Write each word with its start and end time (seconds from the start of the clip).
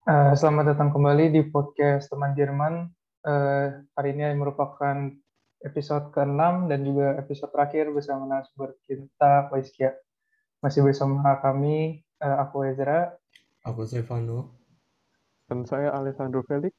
Uh, 0.00 0.32
selamat 0.32 0.72
datang 0.72 0.96
kembali 0.96 1.28
di 1.28 1.44
podcast 1.44 2.08
Teman 2.08 2.32
Jerman. 2.32 2.88
Uh, 3.20 3.84
hari 3.92 4.16
ini 4.16 4.32
merupakan 4.32 4.96
episode 5.60 6.08
ke-6 6.16 6.72
dan 6.72 6.80
juga 6.88 7.20
episode 7.20 7.52
terakhir 7.52 7.92
bersama 7.92 8.24
narasumber 8.24 8.80
kita, 8.88 9.52
Waiskia. 9.52 9.92
Masih 10.64 10.88
bersama 10.88 11.36
kami, 11.44 12.00
uh, 12.16 12.40
aku 12.40 12.72
Ezra. 12.72 13.12
Aku 13.68 13.84
Stefano. 13.84 14.56
Dan 15.52 15.68
saya 15.68 15.92
Alessandro 15.92 16.48
Felix. 16.48 16.72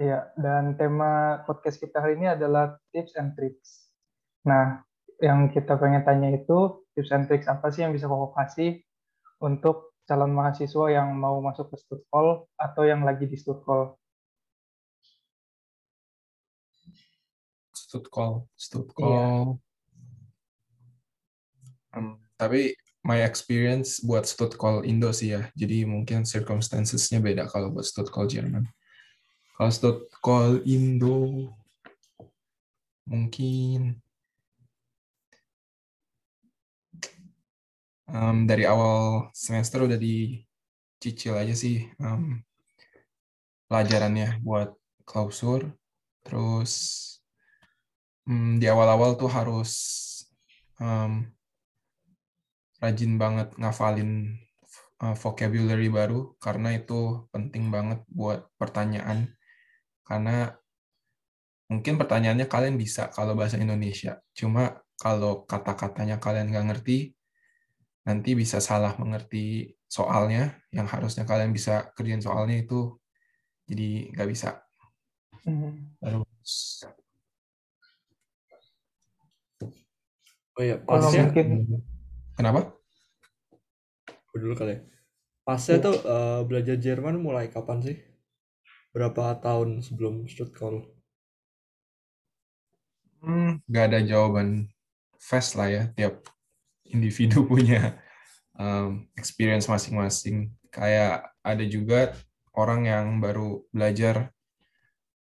Ya, 0.00 0.32
dan 0.40 0.80
tema 0.80 1.44
podcast 1.44 1.76
kita 1.76 2.00
hari 2.00 2.16
ini 2.16 2.32
adalah 2.32 2.80
tips 2.96 3.20
and 3.20 3.36
tricks. 3.36 3.92
Nah, 4.48 4.80
yang 5.20 5.52
kita 5.52 5.76
pengen 5.76 6.08
tanya 6.08 6.32
itu 6.32 6.88
tips 6.96 7.12
and 7.12 7.28
tricks 7.28 7.52
apa 7.52 7.68
sih 7.68 7.84
yang 7.84 7.92
bisa 7.92 8.08
kau 8.08 8.32
kasih 8.32 8.80
untuk 9.44 9.93
calon 10.04 10.32
mahasiswa 10.36 10.86
yang 10.92 11.16
mau 11.16 11.40
masuk 11.40 11.72
ke 11.72 11.76
Stutkol 11.80 12.44
atau 12.60 12.82
yang 12.84 13.02
lagi 13.04 13.24
di 13.24 13.36
Stutkol? 13.40 13.96
Stutkol, 17.72 18.44
Stutkol. 18.58 19.08
Iya. 19.08 19.26
Um, 21.94 22.18
tapi 22.34 22.74
my 23.06 23.22
experience 23.22 24.02
buat 24.02 24.28
Stutkol 24.28 24.84
Indo 24.84 25.12
sih 25.14 25.32
ya. 25.32 25.48
Jadi 25.56 25.88
mungkin 25.88 26.28
circumstancesnya 26.28 27.22
beda 27.22 27.48
kalau 27.48 27.72
buat 27.72 27.86
Stutkol 27.86 28.28
Jerman. 28.28 28.68
Kalau 29.54 29.70
Stutkol 29.70 30.60
Indo 30.66 31.48
mungkin 33.06 34.03
um, 38.10 38.44
dari 38.44 38.68
awal 38.68 39.30
semester 39.32 39.84
udah 39.84 39.96
dicicil 39.96 41.38
aja 41.38 41.54
sih 41.56 41.88
um, 42.00 42.40
pelajarannya 43.68 44.40
buat 44.44 44.76
klausur. 45.06 45.72
Terus 46.24 46.72
um, 48.28 48.56
di 48.60 48.66
awal-awal 48.68 49.16
tuh 49.16 49.30
harus 49.32 49.72
um, 50.80 51.24
rajin 52.80 53.16
banget 53.16 53.48
ngafalin 53.56 54.36
uh, 55.00 55.16
vocabulary 55.16 55.88
baru 55.88 56.36
karena 56.36 56.76
itu 56.76 57.28
penting 57.32 57.72
banget 57.72 58.04
buat 58.08 58.48
pertanyaan. 58.60 59.32
Karena 60.04 60.52
mungkin 61.72 61.96
pertanyaannya 61.96 62.46
kalian 62.48 62.76
bisa 62.76 63.08
kalau 63.08 63.32
bahasa 63.32 63.56
Indonesia. 63.56 64.20
Cuma 64.36 64.84
kalau 65.00 65.48
kata-katanya 65.48 66.20
kalian 66.20 66.52
nggak 66.52 66.66
ngerti, 66.70 67.16
nanti 68.04 68.36
bisa 68.36 68.60
salah 68.60 68.92
mengerti 69.00 69.72
soalnya 69.88 70.60
yang 70.68 70.84
harusnya 70.84 71.24
kalian 71.24 71.56
bisa 71.56 71.88
kerjain 71.96 72.20
soalnya 72.20 72.60
itu 72.60 73.00
jadi 73.64 74.12
nggak 74.12 74.28
bisa 74.28 74.60
hmm. 75.48 75.96
terus 76.04 76.84
oh 80.60 80.64
ya 80.64 80.76
pasnya 80.84 81.32
mungkin 81.32 81.80
kenapa 82.36 82.60
Aku 84.28 84.36
dulu 84.42 84.52
kali 84.58 84.76
ya. 84.76 84.80
pasnya 85.48 85.80
ya. 85.80 85.84
tuh 85.88 85.96
uh, 86.04 86.40
belajar 86.44 86.76
Jerman 86.76 87.16
mulai 87.22 87.48
kapan 87.48 87.80
sih 87.80 87.96
berapa 88.92 89.40
tahun 89.40 89.80
sebelum 89.80 90.28
Stuttgart 90.28 90.84
hmm, 93.24 93.64
nggak 93.64 93.84
ada 93.88 94.00
jawaban 94.04 94.68
fast 95.16 95.56
lah 95.56 95.72
ya 95.72 95.82
tiap 95.96 96.33
individu 96.88 97.44
punya 97.50 97.98
um, 98.58 99.08
experience 99.16 99.66
masing-masing. 99.66 100.52
Kayak 100.70 101.30
ada 101.40 101.64
juga 101.64 102.14
orang 102.54 102.86
yang 102.86 103.06
baru 103.22 103.62
belajar 103.70 104.34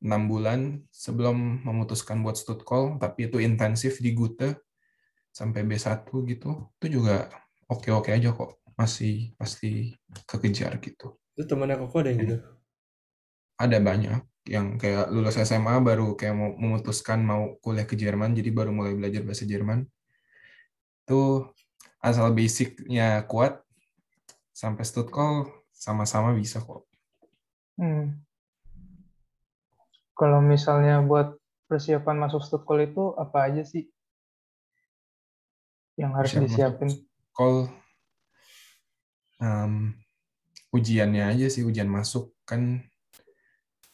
enam 0.01 0.31
bulan 0.31 0.61
sebelum 0.89 1.61
memutuskan 1.67 2.25
buat 2.25 2.41
call, 2.65 2.97
tapi 2.97 3.29
itu 3.29 3.37
intensif 3.43 4.01
di 4.01 4.17
Gute 4.17 4.65
sampai 5.31 5.63
B1 5.67 6.09
gitu. 6.09 6.73
Itu 6.81 6.87
juga 6.89 7.29
oke-oke 7.69 8.11
aja 8.11 8.33
kok. 8.33 8.63
Masih 8.79 9.37
pasti 9.37 9.93
kekejar 10.25 10.81
gitu. 10.81 11.21
Itu 11.37 11.45
temannya 11.45 11.77
kok 11.85 12.01
ada 12.01 12.09
yang 12.09 12.21
gitu? 12.25 12.37
Ada 13.61 13.77
banyak 13.77 14.21
yang 14.49 14.81
kayak 14.81 15.13
lulus 15.13 15.37
SMA 15.37 15.85
baru 15.85 16.17
kayak 16.17 16.33
mau 16.33 16.51
memutuskan 16.57 17.21
mau 17.21 17.61
kuliah 17.61 17.85
ke 17.85 17.93
Jerman, 17.93 18.33
jadi 18.33 18.49
baru 18.49 18.73
mulai 18.73 18.97
belajar 18.97 19.21
bahasa 19.21 19.45
Jerman 19.45 19.85
itu 21.11 21.43
asal 21.99 22.31
basicnya 22.31 23.27
kuat 23.27 23.59
sampai 24.55 24.87
Stutkol 24.87 25.51
sama-sama 25.75 26.31
bisa 26.39 26.63
kok. 26.63 26.87
Hmm. 27.75 28.23
Kalau 30.15 30.39
misalnya 30.39 31.03
buat 31.03 31.35
persiapan 31.67 32.15
masuk 32.15 32.47
Stutkol 32.47 32.87
itu 32.87 33.11
apa 33.19 33.51
aja 33.51 33.67
sih 33.67 33.91
yang 35.99 36.15
harus 36.15 36.31
Persiapan 36.31 36.47
disiapin? 36.47 36.89
Stutkol 36.95 37.55
um, 39.43 39.91
ujiannya 40.71 41.27
aja 41.27 41.51
sih 41.51 41.67
ujian 41.67 41.91
masuk 41.91 42.31
kan 42.47 42.87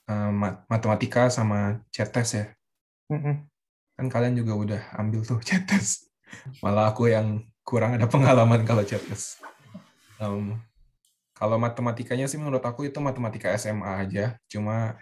um, 0.04 0.34
matematika 0.68 1.32
sama 1.32 1.80
CETES 1.88 2.28
ya. 2.36 2.46
Mm 3.08 3.20
-hmm. 3.24 3.34
Kan 3.96 4.06
kalian 4.12 4.36
juga 4.36 4.52
udah 4.52 4.82
ambil 5.00 5.24
tuh 5.24 5.40
CETES. 5.48 6.05
Malah 6.64 6.92
aku 6.92 7.10
yang 7.10 7.44
kurang 7.66 7.98
ada 7.98 8.06
pengalaman 8.06 8.62
kalau 8.62 8.86
chatbot. 8.86 9.18
Um, 10.22 10.62
kalau 11.36 11.60
matematikanya 11.60 12.24
sih 12.30 12.40
menurut 12.40 12.64
aku 12.64 12.88
itu 12.88 12.96
matematika 13.02 13.52
SMA 13.58 14.06
aja. 14.06 14.40
Cuma 14.48 14.96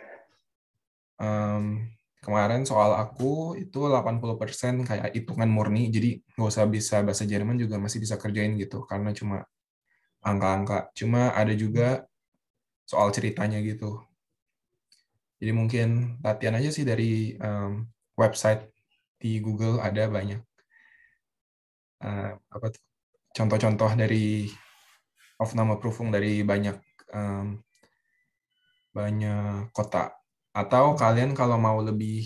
um, 1.20 1.86
kemarin 2.24 2.66
soal 2.66 2.96
aku 2.98 3.54
itu 3.60 3.86
80% 3.86 4.82
kayak 4.88 5.14
hitungan 5.14 5.46
murni. 5.46 5.92
Jadi 5.92 6.24
nggak 6.34 6.48
usah 6.50 6.66
bisa 6.66 7.04
bahasa 7.06 7.22
Jerman 7.28 7.60
juga 7.60 7.78
masih 7.78 8.02
bisa 8.02 8.18
kerjain 8.18 8.58
gitu. 8.58 8.82
Karena 8.88 9.14
cuma 9.14 9.46
angka-angka. 10.24 10.90
Cuma 10.96 11.30
ada 11.36 11.52
juga 11.54 12.08
soal 12.88 13.12
ceritanya 13.14 13.60
gitu. 13.62 14.02
Jadi 15.38 15.52
mungkin 15.52 16.18
latihan 16.24 16.56
aja 16.56 16.72
sih 16.72 16.82
dari 16.88 17.36
um, 17.38 17.84
website 18.16 18.70
di 19.20 19.38
Google 19.44 19.78
ada 19.78 20.08
banyak 20.08 20.40
uh, 22.04 22.32
apa 22.36 22.68
contoh-contoh 23.34 23.90
dari 23.96 24.46
of 25.40 25.50
nama 25.56 25.80
Prüfung 25.80 26.12
dari 26.12 26.44
banyak 26.44 26.76
um, 27.10 27.58
banyak 28.94 29.74
kota. 29.74 30.14
Atau 30.54 30.94
kalian 30.94 31.34
kalau 31.34 31.58
mau 31.58 31.82
lebih 31.82 32.22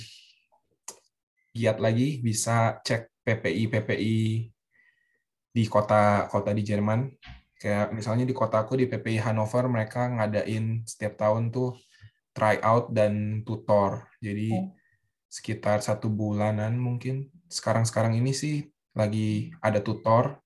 giat 1.57 1.81
lagi 1.81 2.21
bisa 2.21 2.77
cek 2.85 3.25
PPI 3.25 3.65
PPI 3.73 4.19
di 5.49 5.65
kota-kota 5.67 6.53
di 6.53 6.63
Jerman. 6.63 7.09
Kayak 7.59 7.91
misalnya 7.91 8.23
di 8.29 8.37
kotaku 8.37 8.79
di 8.79 8.87
PPI 8.87 9.19
Hannover 9.19 9.67
mereka 9.67 10.07
ngadain 10.07 10.87
setiap 10.87 11.19
tahun 11.19 11.51
tuh 11.51 11.75
tryout 12.37 12.93
dan 12.95 13.43
tutor. 13.43 14.07
Jadi 14.23 14.55
oh. 14.55 14.71
sekitar 15.27 15.83
satu 15.83 16.07
bulanan 16.13 16.79
mungkin. 16.79 17.33
Sekarang-sekarang 17.49 18.15
ini 18.21 18.31
sih 18.37 18.63
lagi 18.99 19.55
ada 19.63 19.79
tutor. 19.79 20.43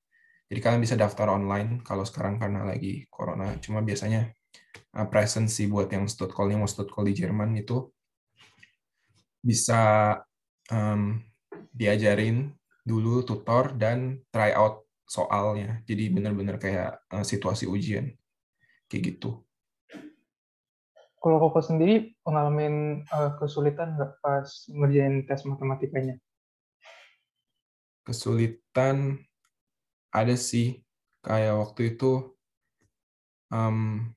Jadi 0.52 0.60
kalian 0.60 0.84
bisa 0.84 1.00
daftar 1.00 1.32
online 1.32 1.80
kalau 1.80 2.04
sekarang 2.04 2.36
karena 2.36 2.68
lagi 2.68 3.08
corona. 3.08 3.56
Cuma 3.64 3.80
biasanya 3.80 4.28
uh, 4.92 5.08
present 5.08 5.48
sih 5.48 5.64
buat 5.64 5.88
yang 5.88 6.04
Stuttgart 6.04 6.52
mau 6.52 6.68
Stuttgart 6.68 7.08
di 7.08 7.16
Jerman 7.16 7.56
itu 7.56 7.88
bisa 9.40 10.14
um, 10.68 11.18
diajarin 11.72 12.52
dulu 12.84 13.24
tutor 13.24 13.72
dan 13.74 14.20
try 14.28 14.52
out 14.52 14.84
soalnya. 15.08 15.80
Jadi 15.88 16.12
benar-benar 16.12 16.60
kayak 16.60 17.00
uh, 17.08 17.24
situasi 17.24 17.64
ujian. 17.64 18.12
Kayak 18.92 19.16
gitu. 19.16 19.40
Kalau 21.22 21.38
Koko 21.38 21.62
sendiri 21.62 22.12
ngalamin 22.26 23.06
uh, 23.08 23.38
kesulitan 23.38 23.94
nggak 23.94 24.18
pas 24.20 24.46
ngerjain 24.68 25.22
tes 25.24 25.46
matematikanya? 25.46 26.18
Kesulitan 28.06 29.22
ada 30.12 30.34
sih. 30.36 30.82
Kayak 31.22 31.54
waktu 31.62 31.94
itu 31.94 32.34
um, 33.54 34.10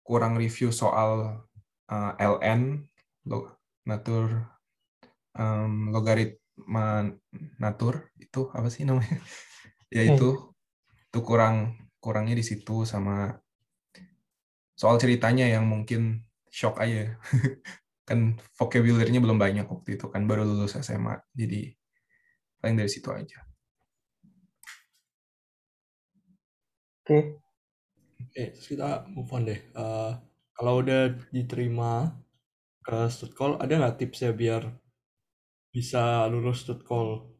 kurang 0.00 0.38
review 0.38 0.70
soal 0.72 1.44
uh, 1.90 2.12
ln 2.16 2.86
log, 3.26 3.52
natur 3.84 4.48
um, 5.34 5.90
logaritma 5.90 7.10
natur 7.58 8.08
itu 8.16 8.48
apa 8.54 8.68
sih 8.70 8.86
namanya? 8.86 9.20
Ya 9.86 10.02
itu 10.02 10.34
hmm. 10.34 10.50
itu 11.14 11.18
kurang 11.22 11.78
kurangnya 12.02 12.34
di 12.34 12.42
situ 12.42 12.82
sama 12.82 13.38
soal 14.74 14.98
ceritanya 14.98 15.46
yang 15.46 15.62
mungkin 15.62 16.26
shock 16.50 16.82
aja. 16.82 17.14
Kan 18.08 18.42
vocabulary-nya 18.58 19.22
belum 19.22 19.38
banyak 19.38 19.62
waktu 19.62 19.94
itu 19.94 20.10
kan 20.10 20.26
baru 20.26 20.42
lulus 20.46 20.74
SMA 20.78 21.22
jadi 21.34 21.74
paling 22.66 22.74
dari 22.82 22.90
situ 22.90 23.06
aja 23.14 23.38
oke 27.06 27.46
eh 28.36 28.52
kita 28.52 29.08
move 29.08 29.32
on 29.32 29.48
deh. 29.48 29.60
Uh, 29.72 30.12
kalau 30.52 30.84
udah 30.84 31.16
diterima 31.32 32.12
ke 32.84 33.08
Stutkol, 33.08 33.56
ada 33.56 33.72
nggak 33.80 33.96
tipsnya 33.96 34.32
biar 34.36 34.68
bisa 35.72 36.28
lulus 36.28 36.64
Stutkol? 36.64 37.32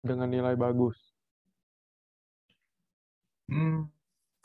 Dengan 0.00 0.28
nilai 0.28 0.56
bagus. 0.56 0.96
Hmm, 3.48 3.92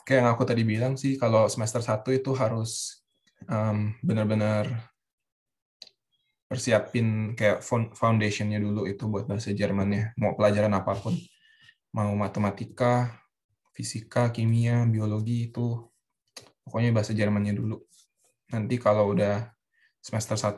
kayak 0.03 0.19
yang 0.19 0.29
aku 0.35 0.43
tadi 0.43 0.63
bilang 0.67 0.99
sih, 0.99 1.15
kalau 1.15 1.47
semester 1.47 1.79
1 1.79 2.11
itu 2.11 2.35
harus 2.35 3.03
um, 3.47 3.95
benar-benar 4.03 4.91
persiapin 6.49 7.37
kayak 7.37 7.61
foundationnya 7.93 8.57
dulu 8.57 8.89
itu 8.89 9.05
buat 9.05 9.29
bahasa 9.29 9.53
Jermannya. 9.53 10.17
Mau 10.17 10.33
pelajaran 10.33 10.73
apa 10.73 10.97
pun, 10.97 11.13
mau 11.93 12.09
matematika, 12.17 13.13
fisika, 13.69 14.33
kimia, 14.33 14.89
biologi 14.89 15.53
itu 15.53 15.77
pokoknya 16.65 16.89
bahasa 16.89 17.13
Jermannya 17.13 17.53
dulu. 17.53 17.77
Nanti 18.49 18.81
kalau 18.81 19.13
udah 19.13 19.45
semester 20.01 20.41
1 20.41 20.57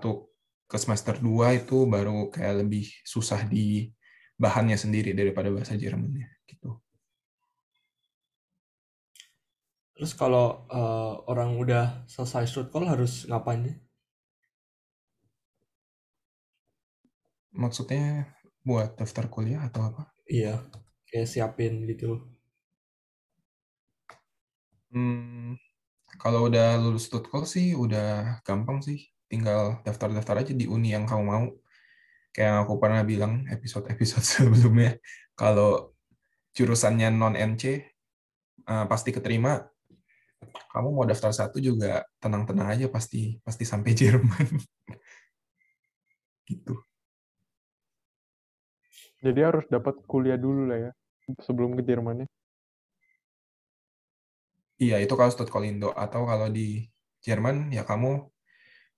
ke 0.72 0.78
semester 0.80 1.20
2 1.20 1.60
itu 1.60 1.84
baru 1.84 2.32
kayak 2.32 2.64
lebih 2.64 2.88
susah 3.04 3.44
di 3.44 3.92
bahannya 4.40 4.80
sendiri 4.80 5.12
daripada 5.12 5.52
bahasa 5.52 5.76
Jermannya 5.76 6.32
gitu. 6.48 6.80
Terus 9.92 10.16
kalau 10.16 10.66
uh, 10.72 11.20
orang 11.28 11.60
udah 11.60 12.08
selesai 12.08 12.48
call 12.72 12.88
harus 12.88 13.28
ngapain 13.28 13.76
Maksudnya 17.52 18.32
buat 18.64 18.96
daftar 18.96 19.28
kuliah 19.28 19.62
atau 19.68 19.88
apa? 19.92 20.12
Iya, 20.30 20.64
kayak 21.10 21.28
siapin 21.28 21.84
gitu. 21.90 22.24
Hmm, 24.92 25.56
kalau 26.20 26.52
udah 26.52 26.76
lulus 26.80 27.08
tutkol 27.08 27.44
sih 27.48 27.74
udah 27.76 28.40
gampang 28.48 28.80
sih. 28.84 29.00
Tinggal 29.32 29.80
daftar-daftar 29.88 30.44
aja 30.44 30.54
di 30.56 30.68
uni 30.68 30.92
yang 30.96 31.08
kamu 31.08 31.24
mau. 31.24 31.46
Kayak 32.32 32.48
yang 32.48 32.60
aku 32.64 32.74
pernah 32.80 33.02
bilang 33.04 33.34
episode-episode 33.52 34.24
sebelumnya, 34.36 35.00
kalau 35.36 35.96
jurusannya 36.56 37.12
non-NC, 37.12 37.64
uh, 38.68 38.86
pasti 38.92 39.12
keterima. 39.16 39.68
Kamu 40.74 40.90
mau 40.96 41.06
daftar 41.06 41.32
satu 41.32 41.58
juga 41.62 42.02
tenang-tenang 42.22 42.68
aja 42.74 42.86
pasti 42.90 43.38
pasti 43.46 43.64
sampai 43.68 43.92
Jerman. 44.00 44.48
gitu. 46.50 46.84
Jadi 49.22 49.40
harus 49.46 49.66
dapat 49.70 50.02
kuliah 50.10 50.38
dulu 50.38 50.66
lah 50.66 50.90
ya 50.90 50.92
sebelum 51.46 51.78
ke 51.78 51.86
Jerman 51.86 52.26
ya. 52.26 52.28
Iya, 54.82 54.98
itu 54.98 55.14
kalau 55.14 55.30
Stuttgart-Indo. 55.30 55.94
Atau 55.94 56.26
kalau 56.26 56.50
di 56.50 56.90
Jerman, 57.22 57.70
ya 57.70 57.86
kamu 57.86 58.26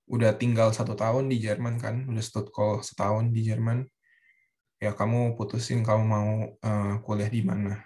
udah 0.07 0.31
tinggal 0.39 0.71
satu 0.71 0.95
tahun 0.95 1.27
di 1.27 1.43
Jerman 1.43 1.75
kan, 1.75 2.07
udah 2.07 2.23
Stuttgart 2.23 2.87
setahun 2.87 3.35
di 3.35 3.43
Jerman, 3.43 3.83
ya 4.79 4.95
kamu 4.95 5.35
putusin 5.35 5.83
kamu 5.83 6.03
mau 6.07 6.31
uh, 6.55 6.95
kuliah 7.03 7.27
di 7.27 7.43
mana. 7.43 7.83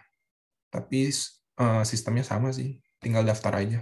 Tapi 0.70 1.10
uh, 1.58 1.82
sistemnya 1.82 2.22
sama 2.22 2.54
sih, 2.54 2.78
tinggal 3.02 3.26
daftar 3.26 3.66
aja. 3.66 3.80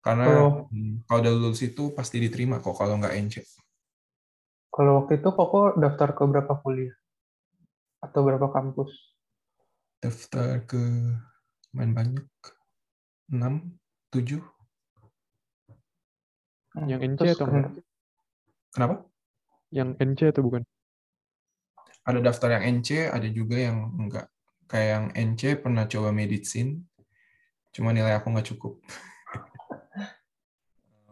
Karena 0.00 0.48
oh. 0.48 0.72
kalau 1.04 1.20
udah 1.20 1.32
lulus 1.36 1.60
itu 1.60 1.92
pasti 1.92 2.16
diterima 2.16 2.64
kok 2.64 2.72
kalau 2.72 2.96
nggak 2.96 3.12
NC. 3.28 3.44
Kalau 4.78 5.02
waktu 5.02 5.18
itu 5.18 5.34
kok 5.34 5.74
daftar 5.74 6.14
ke 6.14 6.22
berapa 6.22 6.54
kuliah? 6.62 6.94
Atau 7.98 8.22
berapa 8.22 8.46
kampus? 8.46 8.94
Daftar 9.98 10.62
ke 10.70 10.78
main 11.74 11.90
banyak. 11.90 12.22
6, 13.26 13.74
7. 14.14 14.38
Yang 16.86 17.00
NC 17.10 17.20
atau 17.34 17.46
enggak? 17.50 17.82
Kenapa? 18.70 19.02
Yang 19.74 19.98
NC 19.98 20.20
atau 20.30 20.46
bukan? 20.46 20.62
Ada 22.06 22.22
daftar 22.22 22.62
yang 22.62 22.78
NC, 22.78 23.10
ada 23.10 23.26
juga 23.34 23.58
yang 23.58 23.98
enggak. 23.98 24.30
Kayak 24.70 24.88
yang 24.94 25.06
NC 25.34 25.58
pernah 25.58 25.90
coba 25.90 26.14
medicine, 26.14 26.86
cuma 27.74 27.90
nilai 27.90 28.14
aku 28.14 28.30
nggak 28.30 28.54
cukup. 28.54 28.78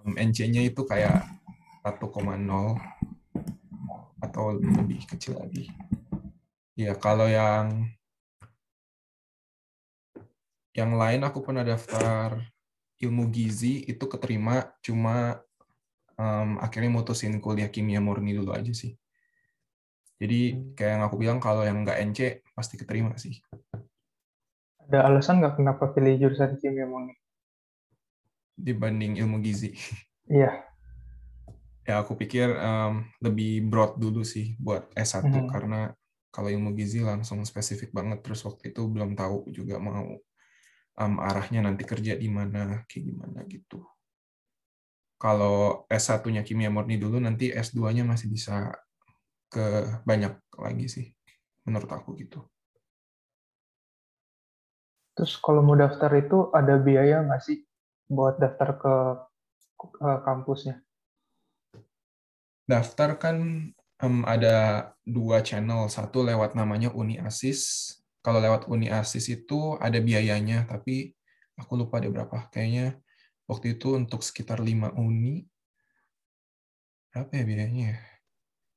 NC-nya 0.07 0.63
itu 0.63 0.87
kayak 0.87 1.27
1,0 1.83 1.99
atau 4.27 4.59
lebih 4.59 5.07
kecil 5.07 5.39
lagi. 5.39 5.71
Ya, 6.77 6.93
kalau 6.99 7.25
yang 7.31 7.89
yang 10.77 10.93
lain 10.93 11.25
aku 11.25 11.41
pernah 11.41 11.65
daftar 11.65 12.37
ilmu 13.01 13.33
gizi 13.33 13.81
itu 13.89 14.05
keterima 14.05 14.77
cuma 14.85 15.41
um, 16.21 16.61
akhirnya 16.61 16.93
mutusin 16.93 17.41
kuliah 17.41 17.73
kimia 17.73 18.03
murni 18.03 18.37
dulu 18.37 18.53
aja 18.53 18.73
sih. 18.77 18.93
Jadi 20.21 20.53
hmm. 20.53 20.77
kayak 20.77 20.93
yang 21.01 21.03
aku 21.09 21.17
bilang 21.17 21.39
kalau 21.41 21.65
yang 21.65 21.81
nggak 21.81 21.97
NC 22.13 22.21
pasti 22.53 22.77
keterima 22.77 23.17
sih. 23.17 23.41
Ada 24.85 25.09
alasan 25.09 25.41
nggak 25.41 25.57
kenapa 25.57 25.97
pilih 25.97 26.29
jurusan 26.29 26.61
kimia 26.61 26.85
murni? 26.85 27.17
Dibanding 28.57 29.17
ilmu 29.21 29.41
gizi. 29.41 29.73
Iya 30.29 30.66
ya 31.87 32.03
aku 32.03 32.19
pikir 32.19 32.51
um, 32.51 33.07
lebih 33.23 33.63
broad 33.71 33.95
dulu 33.95 34.27
sih 34.27 34.59
buat 34.59 34.91
S1 34.99 35.31
hmm. 35.31 35.49
karena 35.55 35.95
kalau 36.35 36.51
ilmu 36.53 36.75
gizi 36.77 37.01
langsung 37.01 37.41
spesifik 37.47 37.95
banget 37.95 38.21
terus 38.21 38.43
waktu 38.45 38.75
itu 38.75 38.85
belum 38.91 39.17
tahu 39.17 39.49
juga 39.55 39.79
mau 39.81 40.19
um, 41.01 41.15
arahnya 41.23 41.65
nanti 41.65 41.87
kerja 41.87 42.19
di 42.19 42.29
mana 42.29 42.85
kayak 42.91 43.05
gimana 43.07 43.41
gitu. 43.49 43.81
Kalau 45.17 45.89
S1-nya 45.89 46.45
kimia 46.45 46.69
murni 46.69 47.01
dulu 47.01 47.17
nanti 47.17 47.49
S2-nya 47.49 48.05
masih 48.05 48.29
bisa 48.29 48.69
ke 49.49 49.89
banyak 50.05 50.37
lagi 50.61 50.87
sih 50.93 51.07
menurut 51.65 51.89
aku 51.89 52.13
gitu. 52.21 52.45
Terus 55.17 55.41
kalau 55.41 55.65
mau 55.65 55.73
daftar 55.73 56.13
itu 56.21 56.53
ada 56.53 56.77
biaya 56.77 57.25
nggak 57.25 57.41
sih 57.41 57.65
buat 58.13 58.37
daftar 58.37 58.77
ke, 58.77 58.95
ke 59.81 60.11
kampusnya? 60.29 60.86
Daftar 62.67 63.17
kan 63.17 63.37
um, 64.03 64.27
ada 64.27 64.91
dua 65.07 65.41
channel. 65.41 65.87
Satu 65.89 66.27
lewat 66.27 66.59
namanya 66.59 66.93
Uni 66.93 67.17
Asis. 67.17 67.95
Kalau 68.21 68.43
lewat 68.43 68.67
Uni 68.67 68.91
Asis 68.91 69.31
itu 69.31 69.79
ada 69.79 70.03
biayanya, 70.03 70.67
tapi 70.67 71.15
aku 71.55 71.79
lupa 71.79 72.03
ada 72.03 72.11
berapa. 72.11 72.51
Kayaknya 72.51 72.99
waktu 73.47 73.79
itu 73.79 73.95
untuk 73.95 74.21
sekitar 74.27 74.59
lima 74.59 74.91
uni. 74.99 75.47
Berapa 77.15 77.33
ya 77.33 77.45
biayanya 77.47 77.85
ya? 77.97 77.99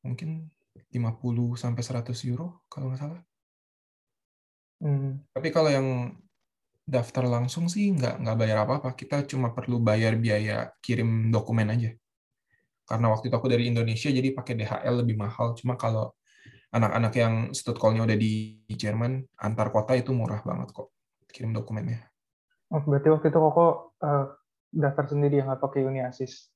Mungkin 0.05 0.48
50 0.93 1.60
sampai 1.60 1.84
100 1.84 2.29
euro 2.29 2.63
kalau 2.72 2.93
nggak 2.93 3.01
salah. 3.01 3.22
Hmm. 4.79 5.19
Tapi 5.36 5.50
kalau 5.51 5.67
yang 5.67 6.15
daftar 6.88 7.27
langsung 7.27 7.67
sih 7.67 7.91
nggak 7.91 8.24
nggak 8.24 8.38
bayar 8.39 8.63
apa-apa. 8.63 8.96
Kita 8.96 9.27
cuma 9.27 9.51
perlu 9.51 9.81
bayar 9.84 10.15
biaya 10.15 10.72
kirim 10.79 11.34
dokumen 11.34 11.74
aja 11.74 11.91
karena 12.89 13.13
waktu 13.13 13.29
itu 13.29 13.36
aku 13.38 13.46
dari 13.46 13.69
Indonesia 13.69 14.10
jadi 14.10 14.34
pakai 14.34 14.58
DHL 14.58 15.05
lebih 15.05 15.13
mahal. 15.22 15.53
Cuma 15.53 15.77
kalau 15.77 16.10
anak-anak 16.74 17.13
yang 17.13 17.34
call-nya 17.77 18.01
udah 18.10 18.17
di 18.17 18.65
Jerman 18.65 19.22
antar 19.38 19.69
kota 19.69 19.93
itu 19.93 20.10
murah 20.10 20.41
banget 20.41 20.74
kok 20.74 20.89
kirim 21.29 21.53
dokumennya. 21.53 22.10
Oh 22.74 22.81
berarti 22.81 23.13
waktu 23.13 23.29
itu 23.29 23.38
kok 23.38 23.74
uh, 24.01 24.25
daftar 24.74 25.05
sendiri 25.05 25.38
yang 25.38 25.53
nggak 25.53 25.62
pakai 25.62 25.86
Uniasis? 25.86 26.50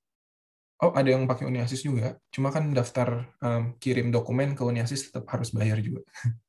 Oh 0.82 0.90
ada 0.98 1.06
yang 1.06 1.30
pakai 1.30 1.46
Uniasis 1.46 1.86
juga. 1.86 2.18
Cuma 2.34 2.50
kan 2.50 2.74
daftar 2.74 3.30
um, 3.38 3.78
kirim 3.78 4.10
dokumen 4.10 4.58
ke 4.58 4.66
Uniasis 4.66 5.14
tetap 5.14 5.30
harus 5.30 5.54
bayar 5.54 5.78
juga. 5.78 6.02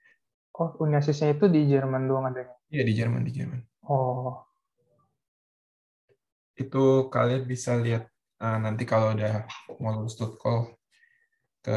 Oh 0.55 0.71
Uniasisnya 0.87 1.35
itu 1.35 1.51
di 1.51 1.67
Jerman 1.67 2.07
doang 2.07 2.31
adanya? 2.31 2.55
Iya 2.71 2.87
di 2.87 2.95
Jerman 2.95 3.27
di 3.27 3.35
Jerman. 3.35 3.59
Oh. 3.91 4.39
Itu 6.55 7.11
kalian 7.11 7.43
bisa 7.43 7.75
lihat 7.75 8.14
Nah, 8.43 8.59
nanti 8.59 8.83
kalau 8.83 9.15
udah 9.15 9.47
mau 9.79 9.95
lulus 9.95 10.19
call 10.19 10.75
ke 11.65 11.77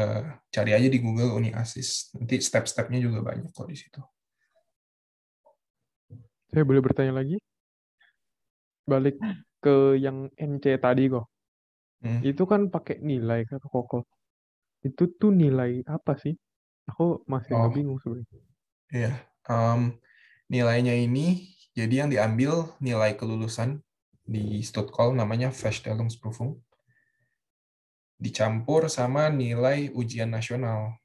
cari 0.52 0.76
aja 0.76 0.88
di 0.90 0.98
Google 1.00 1.32
Uni 1.32 1.50
Asis. 1.54 2.12
Nanti 2.12 2.36
step-stepnya 2.44 3.00
juga 3.00 3.24
banyak 3.24 3.48
kok 3.54 3.68
di 3.68 3.76
situ. 3.78 4.00
Saya 6.52 6.64
boleh 6.64 6.80
bertanya 6.84 7.16
lagi? 7.16 7.40
Balik 8.84 9.16
ke 9.64 9.96
yang 9.96 10.28
NC 10.36 10.80
tadi 10.80 11.08
kok. 11.08 11.28
Hmm. 12.04 12.20
Itu 12.22 12.44
kan 12.44 12.68
pakai 12.68 13.00
nilai 13.00 13.48
kata 13.48 13.64
Koko. 13.64 14.06
Itu 14.84 15.10
tuh 15.18 15.32
nilai 15.34 15.82
apa 15.88 16.14
sih? 16.20 16.36
Aku 16.88 17.24
masih 17.28 17.52
oh. 17.56 17.72
bingung 17.72 17.98
sebenarnya. 18.00 18.44
Iya. 18.92 19.12
Um, 19.48 19.96
nilainya 20.48 20.96
ini 20.96 21.48
jadi 21.76 22.04
yang 22.04 22.10
diambil 22.12 22.76
nilai 22.80 23.16
kelulusan 23.16 23.84
di 24.28 24.60
Stuttgart 24.60 25.16
namanya 25.16 25.48
Feststellungsprüfung 25.48 26.60
dicampur 28.20 28.92
sama 28.92 29.32
nilai 29.32 29.88
ujian 29.96 30.28
nasional. 30.28 31.00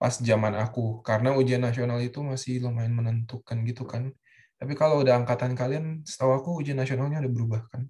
pas 0.00 0.16
zaman 0.16 0.56
aku 0.56 1.04
karena 1.04 1.36
ujian 1.36 1.60
nasional 1.60 2.00
itu 2.00 2.24
masih 2.24 2.64
lumayan 2.64 2.96
menentukan 2.96 3.60
gitu 3.68 3.84
kan. 3.84 4.08
Tapi 4.56 4.72
kalau 4.72 5.04
udah 5.04 5.20
angkatan 5.20 5.52
kalian, 5.52 6.00
setahu 6.08 6.40
aku 6.40 6.50
ujian 6.56 6.80
nasionalnya 6.80 7.20
udah 7.20 7.28
berubah 7.28 7.60
kan? 7.68 7.84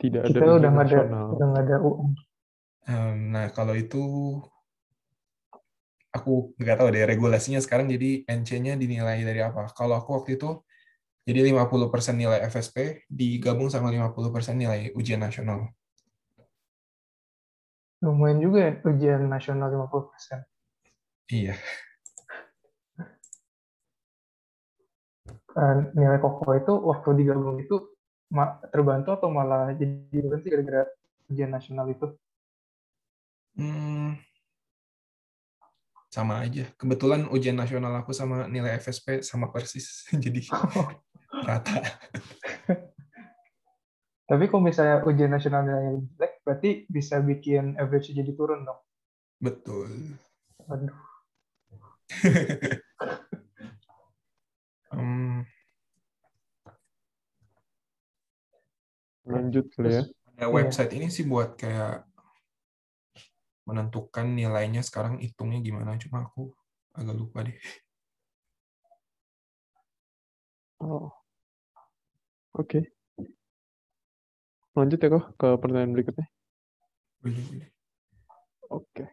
Tidak 0.00 0.24
Kita 0.24 0.40
ada 0.40 0.56
udah 0.56 0.56
ujian 0.56 0.72
nggak 0.72 0.86
ada 0.88 0.88
nasional. 0.88 1.26
udah 1.36 1.46
nggak 1.52 1.64
ada 1.68 1.76
UN. 1.84 2.10
Nah 3.28 3.46
kalau 3.52 3.76
itu 3.76 4.00
aku 6.08 6.56
nggak 6.56 6.76
tahu 6.80 6.88
deh 6.96 7.04
regulasinya 7.04 7.60
sekarang 7.60 7.92
jadi 7.92 8.24
NC-nya 8.24 8.80
dinilai 8.80 9.20
dari 9.20 9.44
apa. 9.44 9.68
Kalau 9.76 10.00
aku 10.00 10.16
waktu 10.16 10.40
itu 10.40 10.64
jadi 11.28 11.52
50% 11.52 12.16
nilai 12.16 12.40
FSP 12.48 13.04
digabung 13.04 13.68
sama 13.68 13.92
50% 13.92 14.56
nilai 14.56 14.96
ujian 14.96 15.20
nasional. 15.20 15.68
Lumayan 18.00 18.40
juga 18.40 18.64
ya 18.64 18.72
ujian 18.80 19.28
nasional 19.28 19.68
50%. 19.68 20.48
Iya. 21.28 21.52
Eh, 25.52 25.74
nilai 25.92 26.16
koko 26.16 26.48
itu 26.56 26.72
waktu 26.72 27.08
digabung 27.20 27.60
itu 27.60 27.76
terbantu 28.72 29.12
atau 29.12 29.28
malah 29.28 29.76
jadi 29.76 30.24
berhenti 30.24 30.48
gara-gara 30.48 30.88
ujian 31.28 31.52
nasional 31.52 31.92
itu? 31.92 32.08
Hmm, 33.52 34.16
sama 36.08 36.40
aja. 36.40 36.64
Kebetulan 36.80 37.28
ujian 37.28 37.54
nasional 37.54 37.92
aku 38.00 38.16
sama 38.16 38.48
nilai 38.48 38.80
FSP 38.80 39.20
sama 39.20 39.52
persis. 39.52 40.08
Jadi 40.24 40.48
rata. 41.48 41.74
Tapi 44.28 44.44
kalau 44.52 44.60
misalnya 44.60 45.00
ujian 45.08 45.32
nasional 45.32 45.64
nilainya 45.64 45.92
jelek, 46.04 46.32
berarti 46.44 46.70
bisa 46.92 47.16
bikin 47.24 47.80
average 47.80 48.12
jadi 48.12 48.32
turun 48.36 48.68
dong. 48.68 48.80
Betul. 49.40 49.88
Waduh. 50.68 50.98
Hmm, 54.90 55.44
Lanjut 59.28 59.68
kali 59.76 59.92
ya. 59.92 60.02
ada 60.36 60.46
website 60.48 60.92
ini 60.96 61.06
sih 61.12 61.24
buat 61.28 61.56
kayak 61.60 62.08
menentukan 63.68 64.26
nilainya 64.38 64.82
sekarang 64.88 65.14
hitungnya 65.24 65.60
gimana. 65.60 65.90
Cuma 66.02 66.24
aku 66.26 66.42
agak 66.98 67.14
lupa 67.20 67.38
deh. 67.46 67.56
Oh. 70.80 71.12
Oke. 72.56 72.88
Lanjut 74.78 74.98
ya 75.02 75.08
kok 75.10 75.26
ke 75.34 75.48
pertanyaan 75.58 75.92
berikutnya. 75.92 76.26
Boleh, 77.20 77.42
boleh. 77.50 77.68
Oke. 78.70 79.04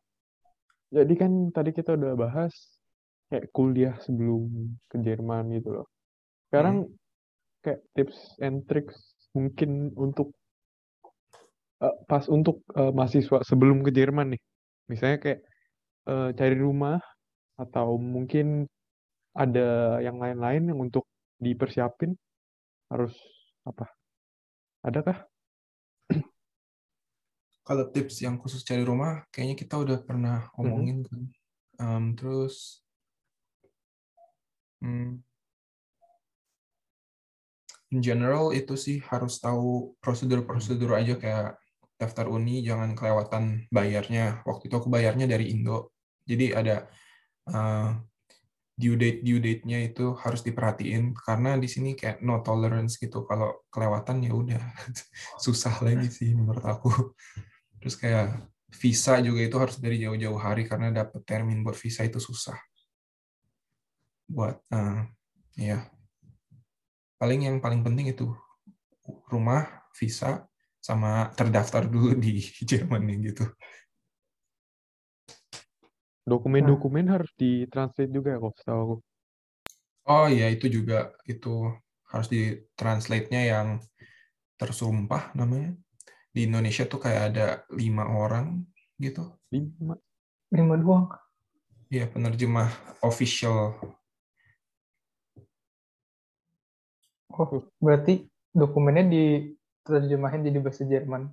Jadi 0.94 1.14
kan 1.18 1.32
tadi 1.52 1.74
kita 1.74 1.98
udah 1.98 2.14
bahas 2.14 2.54
kayak 3.34 3.50
kuliah 3.52 3.98
sebelum 4.06 4.78
ke 4.88 5.02
Jerman 5.02 5.52
gitu 5.58 5.82
loh. 5.82 5.88
Sekarang 6.48 6.86
kayak 7.66 7.82
tips 7.98 8.38
and 8.40 8.62
tricks 8.70 8.96
mungkin 9.34 9.90
untuk 9.98 10.32
eh, 11.82 11.96
pas 12.06 12.24
untuk 12.30 12.62
eh, 12.78 12.94
mahasiswa 12.94 13.42
sebelum 13.42 13.82
ke 13.82 13.90
Jerman 13.90 14.38
nih. 14.38 14.42
Misalnya 14.88 15.18
kayak 15.18 15.42
eh, 16.08 16.30
cari 16.38 16.56
rumah 16.62 17.02
atau 17.58 17.98
mungkin 17.98 18.70
ada 19.36 20.00
yang 20.00 20.22
lain-lain 20.22 20.72
yang 20.72 20.80
untuk 20.80 21.10
dipersiapin 21.42 22.16
harus 22.96 23.16
apa? 23.68 23.92
Adakah? 24.88 25.28
Kalau 27.66 27.90
tips 27.92 28.22
yang 28.24 28.40
khusus 28.40 28.62
cari 28.64 28.86
rumah, 28.86 29.26
kayaknya 29.34 29.58
kita 29.58 29.76
udah 29.76 29.98
pernah 30.06 30.48
omongin 30.56 31.04
kan. 31.04 31.22
Em, 31.82 32.06
terus, 32.14 32.86
hmm, 34.80 35.20
in 37.92 38.00
general 38.06 38.54
itu 38.54 38.78
sih 38.78 39.02
harus 39.10 39.42
tahu 39.42 39.98
prosedur-prosedur 40.00 40.94
aja 40.94 41.18
kayak 41.18 41.58
daftar 41.98 42.30
uni, 42.30 42.62
jangan 42.62 42.94
kelewatan 42.94 43.66
bayarnya. 43.74 44.46
Waktu 44.46 44.70
itu 44.70 44.76
aku 44.78 44.88
bayarnya 44.94 45.26
dari 45.26 45.50
Indo, 45.50 45.90
jadi 46.30 46.46
ada 46.62 46.76
eh, 47.50 47.90
due 48.76 49.00
date 49.00 49.24
due 49.24 49.40
date-nya 49.40 49.88
itu 49.88 50.20
harus 50.20 50.44
diperhatiin 50.44 51.16
karena 51.16 51.56
di 51.56 51.72
sini 51.72 51.96
kayak 51.96 52.20
no 52.20 52.44
tolerance 52.44 53.00
gitu. 53.00 53.24
Kalau 53.24 53.64
kelewatan 53.72 54.24
ya 54.28 54.32
udah 54.36 54.62
susah 55.44 55.80
lagi 55.80 56.12
sih 56.12 56.36
menurut 56.36 56.64
aku. 56.64 56.92
Terus 57.80 57.96
kayak 57.96 58.52
visa 58.76 59.24
juga 59.24 59.42
itu 59.48 59.56
harus 59.56 59.80
dari 59.80 59.98
jauh-jauh 60.04 60.40
hari 60.40 60.68
karena 60.68 60.92
dapet 60.92 61.24
termin 61.24 61.64
buat 61.64 61.80
visa 61.80 62.04
itu 62.04 62.20
susah. 62.20 62.60
Buat 64.28 64.60
eh, 64.70 65.02
ya 65.72 65.80
paling 67.16 67.48
yang 67.48 67.58
paling 67.64 67.80
penting 67.82 68.12
itu 68.12 68.28
rumah, 69.32 69.88
visa, 69.96 70.46
sama 70.84 71.34
terdaftar 71.34 71.90
dulu 71.90 72.14
di 72.14 72.44
Jerman 72.70 73.08
gitu. 73.24 73.50
Dokumen-dokumen 76.26 77.06
harus 77.06 77.30
ditranslate 77.38 78.10
juga 78.10 78.34
ya 78.34 78.42
kok 78.42 78.58
setahu 78.58 78.80
aku. 78.82 78.96
Oh 80.10 80.26
iya 80.30 80.50
itu 80.50 80.66
juga 80.70 81.14
itu 81.30 81.70
harus 82.10 82.28
di 82.30 82.66
translate-nya 82.74 83.42
yang 83.46 83.68
tersumpah 84.58 85.34
namanya. 85.38 85.78
Di 86.34 86.50
Indonesia 86.50 86.84
tuh 86.90 87.00
kayak 87.00 87.24
ada 87.32 87.48
lima 87.74 88.10
orang 88.10 88.66
gitu. 88.98 89.38
Lima. 89.54 89.96
Lima 90.50 90.76
doang. 90.82 91.06
Iya 91.94 92.10
penerjemah 92.10 92.74
official. 93.06 93.78
Oh, 97.36 97.68
berarti 97.78 98.26
dokumennya 98.56 99.06
diterjemahin 99.06 100.48
jadi 100.48 100.60
bahasa 100.64 100.88
Jerman. 100.88 101.30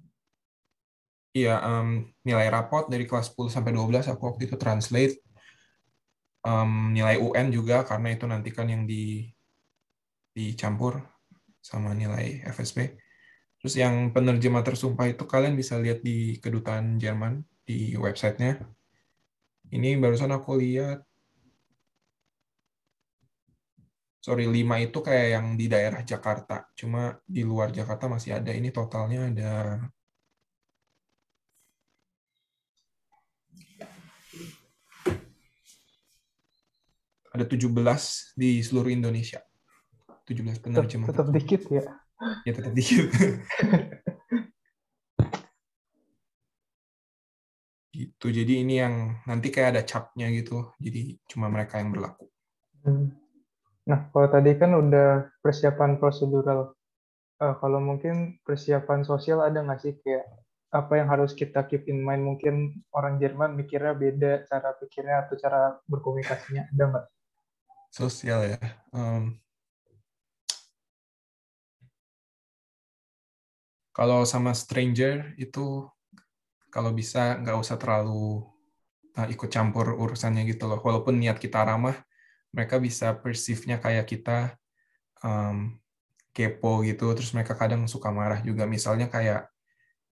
Iya 1.33 1.51
em, 1.65 1.89
nilai 2.29 2.49
rapot 2.53 2.85
dari 2.93 3.05
kelas 3.09 3.33
10 3.33 3.49
sampai 3.49 3.73
12 3.73 4.05
aku 4.13 4.23
waktu 4.29 4.43
itu 4.49 4.57
translate. 4.61 5.15
Em, 6.45 6.71
nilai 6.97 7.17
UN 7.27 7.47
juga 7.57 7.77
karena 7.89 8.09
itu 8.15 8.25
nanti 8.33 8.51
kan 8.57 8.67
yang 8.69 8.83
di 8.91 9.33
dicampur 10.37 11.01
sama 11.63 11.91
nilai 11.97 12.45
FSP. 12.45 12.79
Terus 13.61 13.75
yang 13.79 14.11
penerjemah 14.15 14.65
tersumpah 14.67 15.07
itu 15.09 15.25
kalian 15.33 15.55
bisa 15.61 15.79
lihat 15.79 16.03
di 16.05 16.37
kedutaan 16.43 16.99
Jerman 16.99 17.41
di 17.69 17.95
websitenya. 17.97 18.61
Ini 19.73 19.97
barusan 20.03 20.35
aku 20.37 20.59
lihat. 20.61 21.01
Sorry, 24.23 24.47
5 24.47 24.77
itu 24.85 24.99
kayak 25.03 25.29
yang 25.35 25.47
di 25.61 25.67
daerah 25.73 26.03
Jakarta. 26.05 26.69
Cuma 26.79 27.17
di 27.27 27.43
luar 27.43 27.69
Jakarta 27.73 28.05
masih 28.07 28.39
ada. 28.39 28.51
Ini 28.53 28.69
totalnya 28.71 29.31
ada 29.31 29.51
ada 37.33 37.45
17 37.49 37.73
di 38.37 38.61
seluruh 38.61 38.93
Indonesia. 38.93 39.41
17 40.29 40.61
Tetap, 40.61 40.63
penerjemah. 40.63 41.07
tetap 41.09 41.27
dikit 41.33 41.63
ya. 41.73 41.83
Ya 42.47 42.53
tetap 42.55 42.73
dikit. 42.77 43.09
gitu. 47.93 48.27
Jadi 48.33 48.53
ini 48.65 48.79
yang 48.79 49.19
nanti 49.25 49.49
kayak 49.51 49.77
ada 49.77 49.83
capnya 49.83 50.29
gitu. 50.31 50.71
Jadi 50.79 51.19
cuma 51.29 51.49
mereka 51.49 51.81
yang 51.81 51.91
berlaku. 51.91 52.29
Hmm. 52.85 53.11
Nah, 53.89 54.07
kalau 54.15 54.29
tadi 54.31 54.55
kan 54.55 54.77
udah 54.79 55.27
persiapan 55.43 55.99
prosedural. 55.99 56.77
Eh, 57.43 57.55
kalau 57.59 57.83
mungkin 57.83 58.39
persiapan 58.47 59.03
sosial 59.03 59.43
ada 59.43 59.59
nggak 59.67 59.81
sih 59.83 59.99
kayak 59.99 60.23
apa 60.73 61.03
yang 61.03 61.09
harus 61.11 61.35
kita 61.35 61.67
keep 61.67 61.91
in 61.91 62.01
mind? 62.01 62.23
Mungkin 62.23 62.87
orang 62.95 63.19
Jerman 63.19 63.59
mikirnya 63.59 63.99
beda 63.99 64.47
cara 64.47 64.73
pikirnya 64.79 65.27
atau 65.27 65.35
cara 65.37 65.75
berkomunikasinya 65.91 66.71
ada 66.71 66.85
nggak? 66.87 67.07
Sosial 67.93 68.57
ya. 68.57 68.61
Um, 68.97 69.37
kalau 73.93 74.25
sama 74.25 74.57
stranger 74.57 75.37
itu 75.37 75.85
kalau 76.73 76.97
bisa 76.97 77.37
nggak 77.45 77.61
usah 77.61 77.77
terlalu 77.77 78.49
uh, 79.21 79.29
ikut 79.29 79.53
campur 79.53 79.93
urusannya 79.93 80.49
gitu 80.49 80.65
loh. 80.73 80.81
Walaupun 80.81 81.21
niat 81.21 81.37
kita 81.37 81.69
ramah, 81.69 82.01
mereka 82.57 82.81
bisa 82.81 83.13
perceive-nya 83.13 83.77
kayak 83.77 84.09
kita 84.09 84.57
um, 85.21 85.77
kepo 86.33 86.81
gitu. 86.89 87.13
Terus 87.13 87.37
mereka 87.37 87.61
kadang 87.61 87.85
suka 87.85 88.09
marah 88.09 88.41
juga. 88.41 88.65
Misalnya 88.65 89.13
kayak 89.13 89.53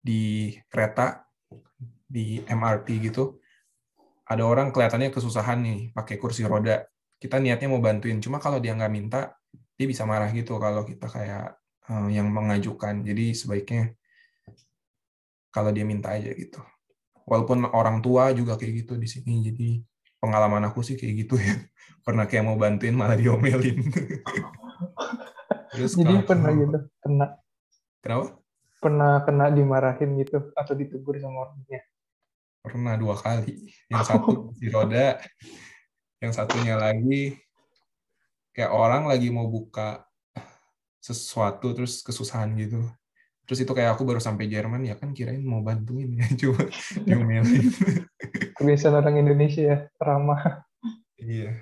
di 0.03 0.51
kereta, 0.67 1.23
di 2.03 2.43
MRT 2.43 2.87
gitu, 3.07 3.39
ada 4.27 4.43
orang 4.43 4.75
kelihatannya 4.75 5.15
kesusahan 5.15 5.63
nih 5.63 5.79
pakai 5.95 6.19
kursi 6.19 6.43
roda. 6.43 6.83
Kita 7.19 7.35
niatnya 7.37 7.67
mau 7.67 7.83
bantuin, 7.83 8.17
cuma 8.23 8.39
kalau 8.39 8.63
dia 8.63 8.71
nggak 8.71 8.93
minta, 8.93 9.35
dia 9.75 9.87
bisa 9.87 10.07
marah 10.07 10.31
gitu 10.31 10.55
kalau 10.55 10.87
kita 10.87 11.07
kayak 11.11 11.59
uh, 11.91 12.07
yang 12.07 12.31
mengajukan. 12.31 13.03
Jadi 13.03 13.35
sebaiknya 13.35 13.91
kalau 15.51 15.75
dia 15.75 15.83
minta 15.83 16.15
aja 16.15 16.31
gitu. 16.31 16.63
Walaupun 17.27 17.69
orang 17.75 18.01
tua 18.01 18.31
juga 18.33 18.55
kayak 18.55 18.85
gitu 18.85 18.93
di 18.97 19.05
sini, 19.05 19.45
jadi 19.45 19.69
pengalaman 20.19 20.67
aku 20.67 20.81
sih 20.81 20.95
kayak 20.95 21.27
gitu 21.27 21.35
ya. 21.39 21.55
Pernah 22.05 22.25
kayak 22.25 22.43
mau 22.47 22.57
bantuin 22.57 22.95
malah 22.95 23.19
diomelin. 23.19 23.83
Terus 25.69 25.93
Jadi 25.95 26.11
kalau, 26.11 26.27
pernah 26.27 26.51
gitu, 26.55 26.77
kena. 26.99 27.27
Kenapa? 28.01 28.25
Pernah 28.79 29.11
kena 29.27 29.45
dimarahin 29.53 30.11
gitu 30.17 30.49
atau 30.55 30.73
ditegur 30.73 31.15
sama 31.21 31.45
orangnya? 31.45 31.81
Pernah 32.65 32.93
dua 32.97 33.15
kali. 33.15 33.69
Yang 33.87 34.03
satu 34.09 34.51
di 34.57 34.67
roda, 34.71 35.21
yang 36.19 36.35
satunya 36.35 36.75
lagi 36.75 37.39
kayak 38.51 38.75
orang 38.75 39.07
lagi 39.07 39.31
mau 39.31 39.47
buka 39.47 40.03
sesuatu 40.99 41.71
terus 41.71 42.03
kesusahan 42.03 42.51
gitu. 42.59 42.83
Terus 43.47 43.65
itu 43.65 43.71
kayak 43.73 43.97
aku 43.97 44.05
baru 44.05 44.21
sampai 44.21 44.45
Jerman 44.45 44.85
ya 44.85 44.93
kan 44.99 45.09
kirain 45.15 45.41
mau 45.41 45.63
bantuin 45.63 46.13
ya 46.19 46.27
cuma 46.43 46.67
diomelin. 47.07 47.65
Kebiasaan 48.59 48.99
orang 48.99 49.15
Indonesia 49.17 49.63
ya 49.63 49.77
ramah. 49.97 50.67
Iya. 51.17 51.57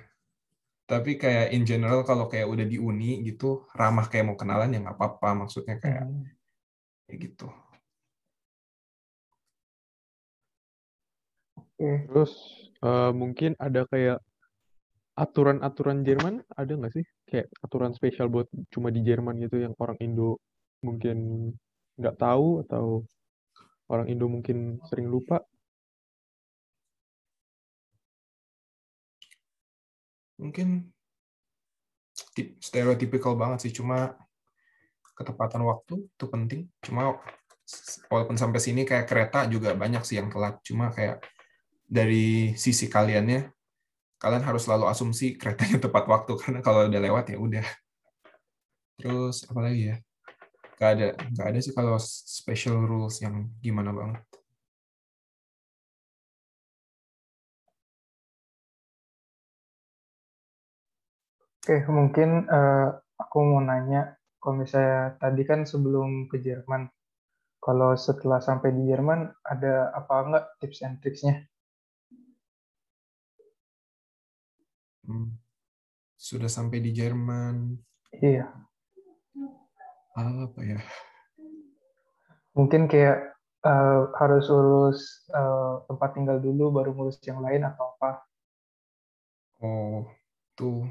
Tapi 0.88 1.16
kayak 1.16 1.54
in 1.54 1.64
general 1.64 2.02
kalau 2.02 2.26
kayak 2.28 2.50
udah 2.50 2.66
di 2.66 2.76
uni 2.76 3.22
gitu 3.24 3.68
ramah 3.72 4.10
kayak 4.10 4.26
mau 4.28 4.36
kenalan 4.36 4.74
ya 4.74 4.84
nggak 4.84 4.98
apa-apa 4.98 5.46
maksudnya 5.46 5.78
kayak 5.80 6.04
hmm. 6.04 6.28
kayak 7.06 7.18
gitu. 7.30 7.48
Oke. 11.56 12.10
Terus 12.10 12.32
uh, 12.82 13.14
mungkin 13.14 13.54
ada 13.56 13.86
kayak 13.88 14.18
aturan-aturan 15.18 16.06
Jerman 16.06 16.46
ada 16.54 16.72
nggak 16.78 16.94
sih? 16.94 17.04
Kayak 17.26 17.50
aturan 17.64 17.92
spesial 17.98 18.30
buat 18.30 18.46
cuma 18.70 18.88
di 18.94 19.02
Jerman 19.02 19.42
gitu 19.42 19.58
yang 19.58 19.74
orang 19.82 19.98
Indo 19.98 20.38
mungkin 20.86 21.50
nggak 21.98 22.16
tahu 22.22 22.62
atau 22.62 23.02
orang 23.90 24.06
Indo 24.06 24.30
mungkin 24.30 24.78
sering 24.86 25.10
lupa? 25.10 25.42
Mungkin 30.38 30.86
stereotypical 32.62 33.34
banget 33.34 33.66
sih, 33.66 33.72
cuma 33.74 34.14
ketepatan 35.18 35.66
waktu 35.66 36.06
itu 36.06 36.26
penting. 36.30 36.60
Cuma 36.78 37.18
walaupun 38.06 38.38
sampai 38.38 38.62
sini 38.62 38.86
kayak 38.86 39.10
kereta 39.10 39.50
juga 39.50 39.74
banyak 39.74 40.06
sih 40.06 40.22
yang 40.22 40.30
telat. 40.30 40.62
Cuma 40.62 40.94
kayak 40.94 41.26
dari 41.82 42.54
sisi 42.54 42.86
kaliannya 42.86 43.57
kalian 44.18 44.42
harus 44.42 44.66
selalu 44.66 44.90
asumsi 44.90 45.38
keretanya 45.38 45.78
tepat 45.86 46.04
waktu 46.10 46.32
karena 46.38 46.60
kalau 46.62 46.90
udah 46.90 47.00
lewat 47.00 47.24
ya 47.32 47.38
udah. 47.38 47.66
Terus 48.98 49.46
apa 49.46 49.60
lagi 49.62 49.82
ya? 49.94 49.96
Gak 50.78 50.90
ada, 50.94 51.06
gak 51.34 51.46
ada 51.50 51.58
sih 51.58 51.74
kalau 51.74 51.98
special 52.02 52.82
rules 52.86 53.18
yang 53.22 53.50
gimana 53.62 53.90
banget. 53.90 54.22
Oke, 61.68 61.84
mungkin 61.92 62.48
uh, 62.48 62.96
aku 63.20 63.44
mau 63.44 63.60
nanya, 63.60 64.16
kalau 64.40 64.64
misalnya 64.64 65.20
tadi 65.20 65.44
kan 65.44 65.68
sebelum 65.68 66.24
ke 66.24 66.40
Jerman, 66.40 66.88
kalau 67.60 67.92
setelah 67.92 68.40
sampai 68.40 68.72
di 68.72 68.88
Jerman, 68.88 69.28
ada 69.44 69.92
apa 69.92 70.14
enggak 70.24 70.44
tips 70.64 70.80
and 70.80 70.96
tricksnya? 71.04 71.44
Sudah 76.18 76.50
sampai 76.50 76.82
di 76.82 76.90
Jerman. 76.92 77.78
Iya. 78.18 78.50
Apa 80.18 80.60
ya? 80.66 80.82
Mungkin 82.58 82.90
kayak 82.90 83.38
uh, 83.62 84.10
harus 84.18 84.50
urus 84.50 85.28
uh, 85.30 85.86
tempat 85.86 86.18
tinggal 86.18 86.42
dulu, 86.42 86.74
baru 86.74 86.90
ngurus 86.90 87.22
yang 87.22 87.38
lain 87.38 87.62
atau 87.62 87.94
apa? 87.94 88.10
Oh, 89.62 90.10
tuh. 90.58 90.90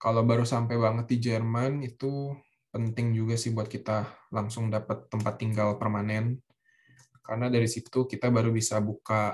Kalau 0.00 0.24
baru 0.24 0.42
sampai 0.42 0.80
banget 0.80 1.06
di 1.12 1.16
Jerman 1.30 1.84
itu 1.86 2.34
penting 2.74 3.14
juga 3.14 3.38
sih 3.38 3.54
buat 3.54 3.70
kita 3.70 4.30
langsung 4.34 4.66
dapat 4.66 5.06
tempat 5.06 5.38
tinggal 5.38 5.78
permanen. 5.78 6.42
Karena 7.22 7.46
dari 7.46 7.70
situ 7.70 8.08
kita 8.10 8.26
baru 8.34 8.50
bisa 8.50 8.82
buka 8.82 9.30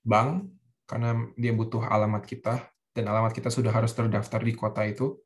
bank 0.00 0.55
karena 0.86 1.18
dia 1.34 1.52
butuh 1.52 1.82
alamat 1.82 2.22
kita 2.24 2.70
dan 2.94 3.04
alamat 3.10 3.34
kita 3.34 3.52
sudah 3.52 3.74
harus 3.74 3.92
terdaftar 3.92 4.40
di 4.40 4.54
kota 4.56 4.86
itu. 4.86 5.18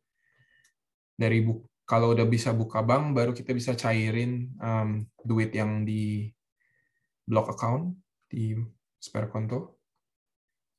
Dari 1.15 1.45
bu 1.45 1.61
kalau 1.85 2.15
udah 2.15 2.23
bisa 2.25 2.55
buka 2.55 2.87
bank, 2.87 3.13
baru 3.19 3.35
kita 3.35 3.51
bisa 3.51 3.75
cairin 3.75 4.55
um, 4.63 5.03
duit 5.27 5.51
yang 5.51 5.83
di 5.83 6.31
block 7.27 7.55
account 7.55 7.99
di 8.31 8.55
spare 8.95 9.27
konto. 9.27 9.83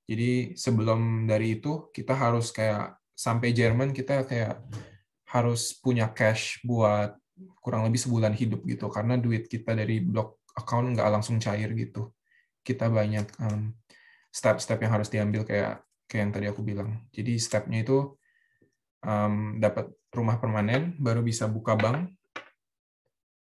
Jadi 0.08 0.56
sebelum 0.56 1.28
dari 1.28 1.60
itu 1.60 1.92
kita 1.92 2.16
harus 2.16 2.56
kayak 2.56 2.96
sampai 3.12 3.52
Jerman 3.52 3.92
kita 3.92 4.24
kayak 4.24 4.64
harus 5.32 5.76
punya 5.78 6.12
cash 6.12 6.64
buat 6.64 7.16
kurang 7.60 7.88
lebih 7.88 8.00
sebulan 8.02 8.36
hidup 8.36 8.64
gitu 8.68 8.92
karena 8.92 9.16
duit 9.16 9.48
kita 9.48 9.76
dari 9.76 10.04
block 10.04 10.44
account 10.56 10.96
nggak 10.96 11.12
langsung 11.12 11.40
cair 11.44 11.72
gitu. 11.76 12.12
Kita 12.64 12.88
banyak 12.88 13.28
um, 13.44 13.76
step-step 14.32 14.80
yang 14.80 14.96
harus 14.96 15.12
diambil 15.12 15.44
kayak 15.44 15.84
kayak 16.08 16.22
yang 16.28 16.32
tadi 16.34 16.46
aku 16.48 16.62
bilang. 16.64 17.08
Jadi 17.12 17.36
stepnya 17.38 17.84
itu 17.84 18.16
um, 19.04 19.60
dapat 19.60 19.92
rumah 20.12 20.40
permanen, 20.40 20.96
baru 21.00 21.24
bisa 21.24 21.48
buka 21.48 21.76
bank. 21.76 22.12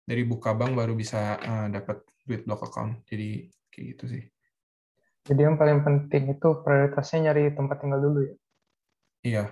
Dari 0.06 0.26
buka 0.26 0.58
bank 0.58 0.74
baru 0.74 0.94
bisa 0.98 1.38
uh, 1.38 1.68
dapat 1.70 2.02
duit 2.26 2.46
block 2.46 2.66
account. 2.70 3.06
Jadi 3.06 3.50
kayak 3.70 3.86
gitu 3.98 4.06
sih. 4.18 4.24
Jadi 5.22 5.42
yang 5.46 5.58
paling 5.58 5.86
penting 5.86 6.34
itu 6.34 6.50
prioritasnya 6.66 7.30
nyari 7.30 7.54
tempat 7.54 7.78
tinggal 7.78 8.02
dulu 8.02 8.20
ya? 8.26 8.36
Iya. 9.22 9.46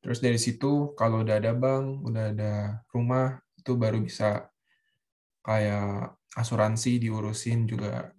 Terus 0.00 0.18
dari 0.24 0.40
situ 0.40 0.96
kalau 0.96 1.20
udah 1.20 1.36
ada 1.36 1.52
bank, 1.52 2.08
udah 2.08 2.24
ada 2.32 2.52
rumah, 2.88 3.36
itu 3.58 3.76
baru 3.76 4.00
bisa 4.00 4.48
kayak 5.44 6.16
asuransi 6.36 6.98
diurusin 7.02 7.68
juga 7.68 8.15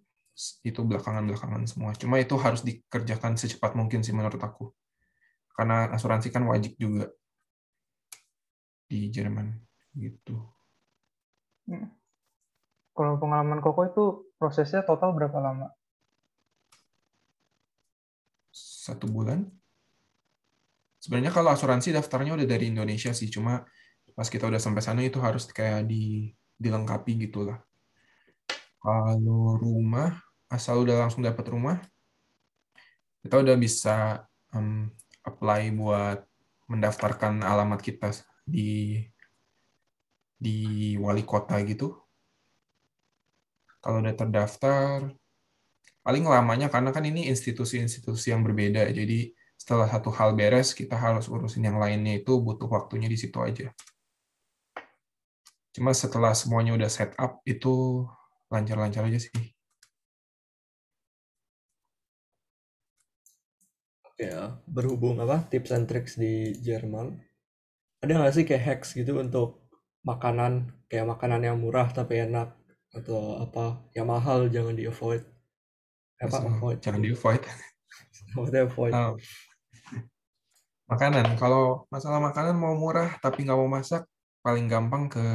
itu 0.62 0.80
belakangan-belakangan 0.86 1.66
semua. 1.66 1.98
Cuma 1.98 2.22
itu 2.22 2.38
harus 2.38 2.62
dikerjakan 2.62 3.34
secepat 3.36 3.74
mungkin 3.74 4.06
sih 4.06 4.14
menurut 4.14 4.38
aku. 4.38 4.70
Karena 5.58 5.90
asuransi 5.90 6.30
kan 6.30 6.46
wajib 6.46 6.78
juga 6.78 7.10
di 8.86 9.10
Jerman 9.10 9.58
gitu. 9.98 10.38
Hmm. 11.66 11.90
Kalau 12.94 13.18
pengalaman 13.18 13.62
Koko 13.62 13.82
itu 13.86 14.04
prosesnya 14.38 14.86
total 14.86 15.14
berapa 15.18 15.38
lama? 15.42 15.74
Satu 18.54 19.10
bulan. 19.10 19.46
Sebenarnya 20.98 21.30
kalau 21.30 21.54
asuransi 21.54 21.94
daftarnya 21.94 22.34
udah 22.34 22.48
dari 22.50 22.74
Indonesia 22.74 23.14
sih, 23.14 23.30
cuma 23.30 23.62
pas 24.18 24.26
kita 24.26 24.50
udah 24.50 24.58
sampai 24.58 24.82
sana 24.82 25.06
itu 25.06 25.22
harus 25.22 25.46
kayak 25.50 25.86
di 25.86 26.34
dilengkapi 26.58 27.30
gitulah. 27.30 27.62
Kalau 28.82 29.62
rumah 29.62 30.27
asal 30.48 30.84
udah 30.84 31.08
langsung 31.08 31.24
dapat 31.24 31.46
rumah, 31.52 31.78
kita 33.24 33.44
udah 33.44 33.56
bisa 33.60 34.24
um, 34.56 34.88
apply 35.28 35.72
buat 35.76 36.24
mendaftarkan 36.72 37.44
alamat 37.44 37.80
kita 37.84 38.12
di 38.48 39.04
di 40.38 40.96
wali 41.00 41.26
kota 41.28 41.60
gitu. 41.66 41.98
Kalau 43.82 44.04
udah 44.04 44.16
terdaftar, 44.16 45.12
paling 46.04 46.24
lamanya 46.28 46.68
karena 46.68 46.92
kan 46.92 47.04
ini 47.04 47.28
institusi-institusi 47.32 48.32
yang 48.32 48.44
berbeda, 48.44 48.88
jadi 48.92 49.32
setelah 49.58 49.90
satu 49.90 50.14
hal 50.14 50.38
beres, 50.38 50.72
kita 50.78 50.94
harus 50.94 51.26
urusin 51.28 51.66
yang 51.66 51.82
lainnya 51.82 52.22
itu 52.22 52.38
butuh 52.38 52.70
waktunya 52.70 53.10
di 53.10 53.18
situ 53.18 53.42
aja. 53.42 53.74
Cuma 55.74 55.92
setelah 55.98 56.38
semuanya 56.38 56.78
udah 56.78 56.90
set 56.90 57.18
up, 57.18 57.42
itu 57.44 58.06
lancar-lancar 58.54 59.10
aja 59.10 59.18
sih. 59.18 59.57
Ya. 64.18 64.58
berhubung 64.66 65.22
apa 65.22 65.46
tips 65.48 65.72
and 65.72 65.86
tricks 65.86 66.18
di 66.18 66.58
Jerman. 66.60 67.18
Ada 68.02 68.12
nggak 68.18 68.34
sih 68.34 68.46
kayak 68.46 68.64
hacks 68.66 68.94
gitu 68.94 69.18
untuk 69.18 69.66
makanan 70.06 70.74
kayak 70.90 71.08
makanan 71.10 71.42
yang 71.46 71.58
murah 71.58 71.90
tapi 71.90 72.26
enak 72.26 72.54
atau 72.94 73.42
apa 73.42 73.84
yang 73.94 74.08
mahal 74.08 74.48
jangan 74.48 74.72
di 74.72 74.88
avoid 74.88 75.20
apa 76.18 76.38
so, 76.40 76.48
avoid? 76.48 76.78
jangan 76.82 77.02
di 77.04 77.10
avoid 77.14 78.54
avoid. 78.58 78.94
Uh, 78.94 79.14
makanan. 80.90 81.36
Kalau 81.38 81.86
masalah 81.94 82.24
makanan 82.24 82.56
mau 82.58 82.74
murah 82.74 83.20
tapi 83.22 83.46
nggak 83.46 83.60
mau 83.60 83.70
masak 83.70 84.08
paling 84.42 84.66
gampang 84.66 85.12
ke 85.12 85.26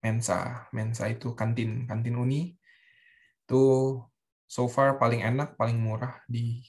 Mensa. 0.00 0.66
Mensa 0.72 1.06
itu 1.12 1.36
kantin 1.36 1.86
kantin 1.86 2.16
uni. 2.16 2.56
Itu 3.44 3.62
so 4.50 4.66
far 4.66 4.98
paling 4.98 5.22
enak 5.22 5.54
paling 5.54 5.78
murah 5.78 6.24
di 6.26 6.64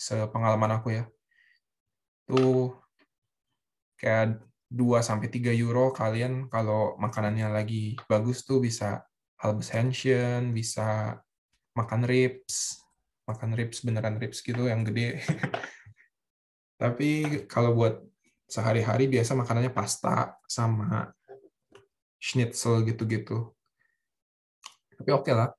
sepengalaman 0.00 0.80
aku 0.80 0.96
ya. 0.96 1.04
Tuh 2.24 2.72
kayak 4.00 4.40
2 4.72 5.04
sampai 5.04 5.28
3 5.28 5.52
euro 5.52 5.92
kalian 5.92 6.48
kalau 6.48 6.96
makanannya 6.96 7.52
lagi 7.52 8.00
bagus 8.08 8.48
tuh 8.48 8.64
bisa 8.64 9.04
Albus 9.44 9.68
Henshin, 9.76 10.56
bisa 10.56 11.20
makan 11.76 12.08
ribs, 12.08 12.80
makan 13.28 13.52
ribs 13.52 13.84
beneran 13.84 14.16
ribs 14.16 14.40
gitu 14.40 14.72
yang 14.72 14.88
gede. 14.88 15.20
Tapi 16.80 17.44
kalau 17.44 17.76
buat 17.76 18.00
sehari-hari 18.48 19.04
biasa 19.04 19.36
makanannya 19.36 19.68
pasta 19.68 20.40
sama 20.48 21.12
schnitzel 22.16 22.88
gitu-gitu. 22.88 23.52
Tapi 24.96 25.10
oke 25.12 25.28
okay 25.28 25.34
lah. 25.36 25.50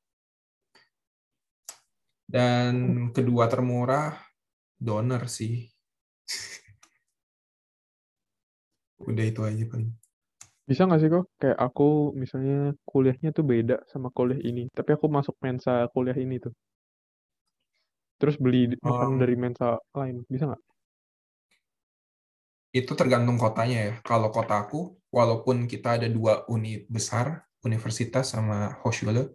Dan 2.31 3.09
kedua 3.11 3.51
termurah 3.51 4.30
donor 4.81 5.29
sih. 5.29 5.69
Udah 9.05 9.25
itu 9.25 9.41
aja 9.45 9.63
paling. 9.69 9.93
Bisa 10.65 10.89
nggak 10.89 11.01
sih 11.01 11.09
kok? 11.09 11.25
Kayak 11.37 11.57
aku 11.61 12.17
misalnya 12.17 12.73
kuliahnya 12.85 13.29
tuh 13.29 13.45
beda 13.45 13.77
sama 13.93 14.09
kuliah 14.09 14.41
ini. 14.41 14.65
Tapi 14.73 14.97
aku 14.97 15.05
masuk 15.05 15.37
mensa 15.41 15.85
kuliah 15.93 16.17
ini 16.17 16.41
tuh. 16.41 16.53
Terus 18.17 18.37
beli 18.37 18.73
makanan 18.81 19.17
um, 19.17 19.21
dari 19.21 19.35
mensa 19.37 19.77
lain. 19.93 20.25
Bisa 20.25 20.49
nggak? 20.49 20.63
Itu 22.71 22.93
tergantung 22.97 23.37
kotanya 23.37 23.77
ya. 23.89 23.93
Kalau 24.05 24.29
kotaku, 24.29 24.95
walaupun 25.11 25.65
kita 25.67 25.99
ada 25.99 26.07
dua 26.07 26.45
uni 26.47 26.85
besar, 26.87 27.43
universitas 27.65 28.31
sama 28.31 28.79
Hochschule, 28.85 29.33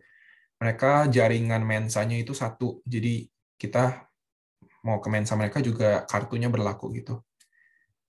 mereka 0.57 1.05
jaringan 1.13 1.67
mensanya 1.67 2.17
itu 2.17 2.33
satu. 2.33 2.81
Jadi 2.87 3.29
kita 3.61 4.09
mau 4.87 5.03
ke 5.03 5.11
mensa 5.11 5.35
mereka 5.35 5.59
juga 5.59 6.07
kartunya 6.07 6.47
berlaku 6.47 6.95
gitu. 6.95 7.19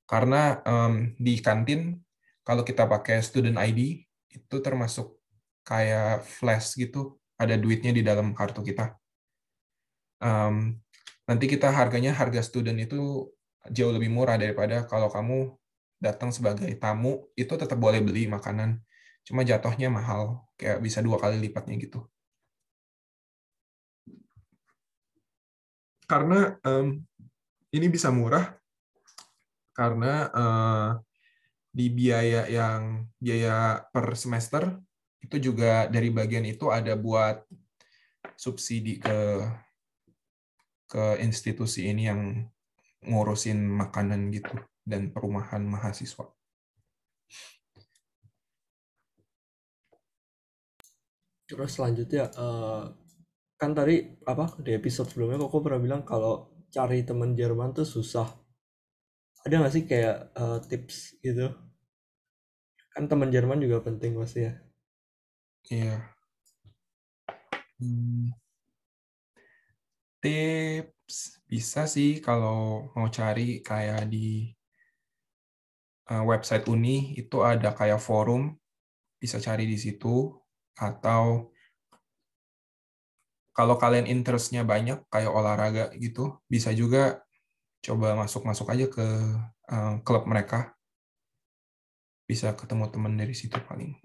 Karena 0.05 0.61
um, 0.61 1.17
di 1.17 1.41
kantin 1.41 1.97
kalau 2.45 2.61
kita 2.61 2.85
pakai 2.85 3.19
student 3.25 3.57
ID 3.57 4.05
itu 4.29 4.55
termasuk 4.61 5.17
kayak 5.65 6.23
flash 6.23 6.77
gitu, 6.77 7.17
ada 7.35 7.57
duitnya 7.57 7.91
di 7.91 8.05
dalam 8.05 8.31
kartu 8.37 8.61
kita. 8.61 8.93
Um, 10.21 10.77
nanti 11.27 11.45
kita 11.49 11.73
harganya 11.73 12.15
harga 12.15 12.39
student 12.45 12.77
itu 12.79 13.27
jauh 13.67 13.91
lebih 13.91 14.07
murah 14.07 14.39
daripada 14.39 14.87
kalau 14.87 15.11
kamu 15.11 15.59
datang 15.99 16.31
sebagai 16.31 16.69
tamu 16.79 17.27
itu 17.35 17.51
tetap 17.57 17.75
boleh 17.75 17.99
beli 17.99 18.29
makanan, 18.29 18.79
cuma 19.27 19.43
jatuhnya 19.43 19.89
mahal, 19.91 20.45
kayak 20.55 20.79
bisa 20.79 21.01
dua 21.01 21.17
kali 21.19 21.41
lipatnya 21.41 21.75
gitu. 21.81 22.05
Karena 26.07 26.55
um, 26.63 27.03
ini 27.75 27.87
bisa 27.91 28.09
murah 28.09 28.55
karena 29.75 30.13
uh, 30.33 30.89
di 31.69 31.93
biaya 31.93 32.49
yang 32.49 33.05
biaya 33.21 33.85
per 33.93 34.17
semester 34.17 34.81
itu 35.21 35.51
juga 35.51 35.85
dari 35.85 36.09
bagian 36.09 36.47
itu 36.47 36.73
ada 36.73 36.97
buat 36.97 37.43
subsidi 38.33 38.97
ke 38.97 39.43
ke 40.87 41.19
institusi 41.19 41.91
ini 41.91 42.07
yang 42.07 42.21
ngurusin 43.03 43.59
makanan 43.59 44.31
gitu 44.31 44.55
dan 44.87 45.11
perumahan 45.11 45.61
mahasiswa. 45.67 46.31
Terus 51.47 51.71
selanjutnya 51.75 52.31
eh, 52.31 52.83
kan 53.57 53.73
tadi 53.73 54.05
apa 54.23 54.53
di 54.61 54.71
episode 54.77 55.09
sebelumnya 55.09 55.41
kok 55.41 55.65
pernah 55.65 55.81
bilang 55.81 56.01
kalau 56.05 56.53
cari 56.69 57.01
teman 57.01 57.33
Jerman 57.33 57.73
tuh 57.73 57.87
susah. 57.89 58.29
Ada 59.41 59.53
nggak 59.63 59.73
sih 59.73 59.83
kayak 59.89 60.15
uh, 60.35 60.59
tips 60.61 61.17
gitu 61.23 61.49
Kan 62.93 63.05
teman 63.09 63.29
Jerman 63.33 63.61
juga 63.61 63.81
penting 63.81 64.17
pasti 64.17 64.45
ya. 64.45 64.53
Iya. 65.69 65.97
Hmm. 67.77 68.33
Tips 70.21 71.45
bisa 71.45 71.85
sih 71.85 72.19
kalau 72.21 72.89
mau 72.93 73.07
cari 73.09 73.61
kayak 73.61 74.09
di 74.09 74.49
uh, 76.09 76.23
website 76.25 76.65
Uni 76.67 77.13
itu 77.21 77.37
ada 77.45 77.71
kayak 77.77 78.01
forum 78.01 78.57
bisa 79.21 79.37
cari 79.41 79.65
di 79.69 79.77
situ 79.77 80.33
atau 80.77 81.53
kalau 83.57 83.75
kalian 83.81 84.05
interestnya 84.05 84.61
banyak 84.61 85.01
kayak 85.09 85.33
olahraga 85.33 85.89
gitu 85.97 86.37
bisa 86.45 86.69
juga 86.77 87.25
coba 87.81 88.13
masuk-masuk 88.21 88.67
aja 88.69 88.85
ke 88.85 89.05
uh, 89.73 89.93
klub 90.05 90.29
mereka 90.29 90.77
bisa 92.29 92.53
ketemu 92.53 92.85
teman 92.93 93.17
dari 93.17 93.33
situ 93.33 93.57
paling. 93.65 93.95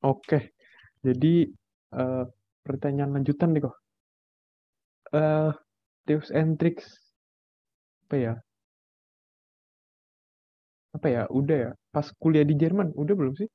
Oke, 0.00 0.56
jadi 1.04 1.52
uh, 1.92 2.24
pertanyaan 2.64 3.20
lanjutan 3.20 3.52
nih 3.52 3.68
kok. 3.68 3.76
Uh, 5.12 5.52
tips 6.08 6.32
and 6.32 6.56
tricks 6.56 6.99
apa 8.10 8.18
ya? 8.18 8.34
Apa 10.90 11.06
ya? 11.06 11.22
Udah 11.30 11.56
ya. 11.64 11.70
Pas 11.94 12.10
kuliah 12.18 12.42
di 12.42 12.58
Jerman, 12.58 12.90
udah 12.98 13.14
belum 13.14 13.38
sih? 13.38 13.46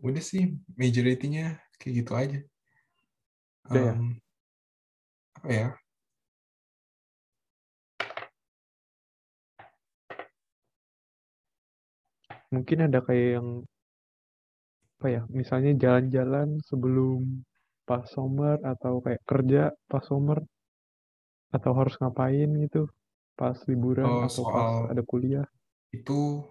udah 0.00 0.22
sih 0.24 0.56
majority-nya 0.80 1.60
kayak 1.76 1.94
gitu 2.04 2.12
aja. 2.16 2.38
Udah 3.68 3.82
ya? 3.84 3.94
Apa 5.36 5.50
ya? 5.52 5.68
Mungkin 12.50 12.78
ada 12.90 12.98
kayak 13.06 13.28
yang 13.40 13.48
apa 15.00 15.06
ya? 15.08 15.22
Misalnya 15.32 15.72
jalan-jalan 15.80 16.48
sebelum 16.68 17.44
pas 17.88 18.04
summer 18.08 18.56
atau 18.64 19.00
kayak 19.04 19.22
kerja 19.28 19.62
pas 19.88 20.04
summer 20.04 20.44
atau 21.50 21.74
harus 21.74 21.94
ngapain 21.98 22.46
gitu 22.66 22.86
pas 23.34 23.56
liburan 23.66 24.06
oh, 24.06 24.24
atau 24.26 24.42
pas 24.46 24.90
ada 24.92 25.02
kuliah. 25.02 25.46
Itu 25.90 26.44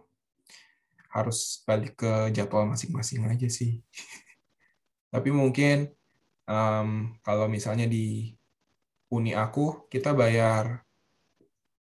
harus 1.10 1.62
balik 1.66 2.02
ke 2.02 2.34
jadwal 2.36 2.70
masing-masing 2.70 3.26
aja 3.30 3.48
sih. 3.50 3.82
Tapi 5.14 5.30
mungkin 5.34 5.90
um, 6.46 7.18
kalau 7.26 7.50
misalnya 7.50 7.90
di 7.90 8.34
uni 9.10 9.34
aku 9.34 9.90
kita 9.90 10.14
bayar 10.14 10.86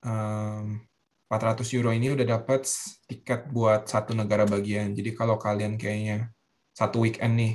um, 0.03 0.83
400 1.25 1.65
euro 1.75 1.89
ini 1.89 2.13
udah 2.13 2.27
dapat 2.37 2.69
tiket 3.09 3.49
buat 3.49 3.89
satu 3.89 4.13
negara 4.13 4.45
bagian. 4.45 4.93
Jadi 4.93 5.11
kalau 5.17 5.41
kalian 5.41 5.75
kayaknya 5.75 6.29
satu 6.75 7.01
weekend 7.01 7.33
nih 7.35 7.53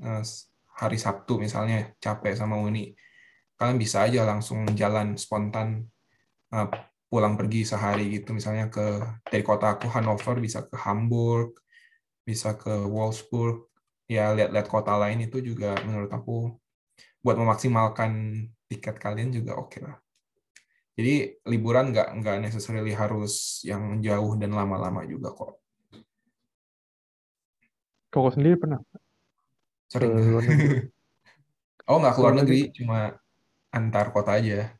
eh, 0.00 0.24
hari 0.80 0.96
Sabtu 0.96 1.36
misalnya 1.36 1.92
capek 2.00 2.32
sama 2.32 2.56
uni, 2.56 2.96
kalian 3.60 3.76
bisa 3.76 4.08
aja 4.08 4.24
langsung 4.24 4.64
jalan 4.72 5.20
spontan 5.20 5.84
eh, 6.56 6.68
pulang 7.12 7.36
pergi 7.36 7.68
sehari 7.68 8.08
gitu. 8.16 8.32
Misalnya 8.32 8.72
ke 8.72 9.04
dari 9.28 9.44
kota 9.44 9.76
aku 9.76 9.84
Hannover 9.92 10.40
bisa 10.40 10.64
ke 10.64 10.80
Hamburg 10.80 11.60
bisa 12.24 12.56
ke 12.56 12.72
Wolfsburg. 12.88 13.68
Ya 14.08 14.32
lihat-lihat 14.34 14.66
kota 14.66 14.96
lain 14.96 15.22
itu 15.28 15.38
juga 15.44 15.76
menurut 15.86 16.10
aku 16.10 16.56
buat 17.20 17.36
memaksimalkan 17.36 18.10
tiket 18.66 18.96
kalian 18.96 19.30
juga 19.30 19.60
oke 19.60 19.76
okay 19.76 19.80
lah. 19.84 19.96
Jadi 20.98 21.14
liburan 21.46 21.92
nggak 21.94 22.08
nggak 22.18 22.36
necessarily 22.42 22.96
harus 22.96 23.62
yang 23.62 24.02
jauh 24.02 24.34
dan 24.40 24.50
lama-lama 24.56 25.06
juga 25.06 25.30
kok. 25.30 25.62
Kok 28.10 28.34
sendiri 28.34 28.56
pernah? 28.56 28.80
Sering. 29.92 30.14
Oh 31.90 31.98
nggak 31.98 32.14
keluar 32.14 32.38
negeri. 32.38 32.70
cuma 32.70 33.18
antar 33.70 34.10
kota 34.10 34.34
aja 34.36 34.74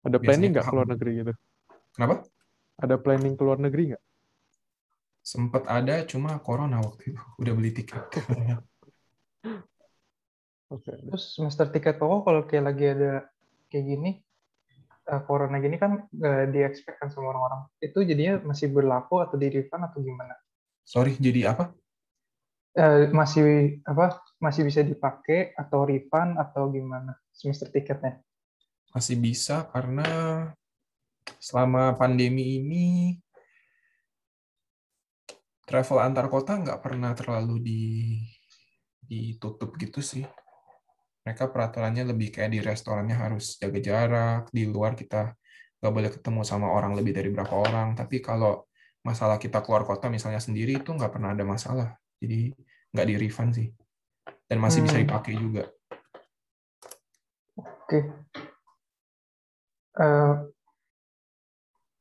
Ada 0.00 0.16
planning 0.16 0.50
nggak 0.56 0.66
keluar 0.68 0.88
negeri 0.88 1.10
gitu? 1.20 1.32
Kenapa? 1.92 2.24
Ada 2.80 2.96
planning 2.96 3.36
keluar 3.36 3.58
negeri 3.60 3.92
nggak? 3.92 4.02
Sempat 5.20 5.68
ada, 5.68 6.00
cuma 6.08 6.40
corona 6.40 6.80
waktu 6.80 7.12
itu. 7.12 7.20
Udah 7.40 7.52
beli 7.52 7.70
tiket. 7.76 8.08
Oke. 10.70 10.88
Okay. 10.88 10.96
Terus 11.04 11.24
semester 11.36 11.68
tiket 11.68 12.00
pokok 12.00 12.20
kalau 12.24 12.42
kayak 12.48 12.64
lagi 12.72 12.84
ada 12.88 13.28
kayak 13.68 13.84
gini, 13.84 14.10
uh, 15.12 15.20
corona 15.28 15.60
gini 15.60 15.76
kan 15.76 16.08
nggak 16.08 16.48
diekspekkan 16.48 17.12
sama 17.12 17.36
orang-orang. 17.36 17.68
Itu 17.82 18.00
jadinya 18.00 18.40
masih 18.40 18.72
berlaku 18.72 19.20
atau 19.20 19.36
di 19.36 19.52
refund 19.52 19.84
atau 19.84 20.00
gimana? 20.00 20.32
Sorry, 20.80 21.12
jadi 21.20 21.52
apa? 21.52 21.76
Uh, 22.72 23.12
masih 23.12 23.76
apa? 23.84 24.16
Masih 24.40 24.64
bisa 24.64 24.80
dipakai 24.80 25.52
atau 25.52 25.84
refund 25.84 26.40
atau 26.40 26.72
gimana 26.72 27.12
semester 27.30 27.68
tiketnya? 27.68 28.24
masih 28.90 29.16
bisa 29.22 29.70
karena 29.70 30.06
selama 31.38 31.94
pandemi 31.94 32.58
ini 32.58 32.86
travel 35.62 36.02
antar 36.02 36.26
kota 36.26 36.58
nggak 36.58 36.82
pernah 36.82 37.14
terlalu 37.14 37.56
di 37.62 37.82
ditutup 39.06 39.74
gitu 39.78 40.02
sih. 40.02 40.26
mereka 41.20 41.52
peraturannya 41.52 42.10
lebih 42.10 42.32
kayak 42.32 42.50
di 42.50 42.60
restorannya 42.64 43.12
harus 43.12 43.60
jaga 43.60 43.78
jarak, 43.78 44.42
di 44.56 44.64
luar 44.64 44.96
kita 44.96 45.36
nggak 45.78 45.92
boleh 45.92 46.10
ketemu 46.16 46.40
sama 46.48 46.72
orang 46.72 46.96
lebih 46.96 47.12
dari 47.12 47.28
berapa 47.28 47.54
orang. 47.54 47.92
Tapi 47.92 48.24
kalau 48.24 48.64
masalah 49.04 49.36
kita 49.36 49.60
keluar 49.60 49.84
kota 49.84 50.08
misalnya 50.08 50.40
sendiri 50.40 50.80
itu 50.80 50.90
nggak 50.90 51.12
pernah 51.12 51.36
ada 51.36 51.44
masalah. 51.44 51.88
Jadi 52.18 52.56
nggak 52.96 53.06
di 53.06 53.14
refund 53.20 53.50
sih. 53.52 53.68
Dan 54.50 54.58
masih 54.58 54.82
hmm. 54.82 54.86
bisa 54.90 54.96
dipakai 54.98 55.32
juga. 55.38 55.64
Oke. 57.54 57.86
Okay. 57.86 58.02
Uh, 59.94 60.02
eh, 60.02 60.34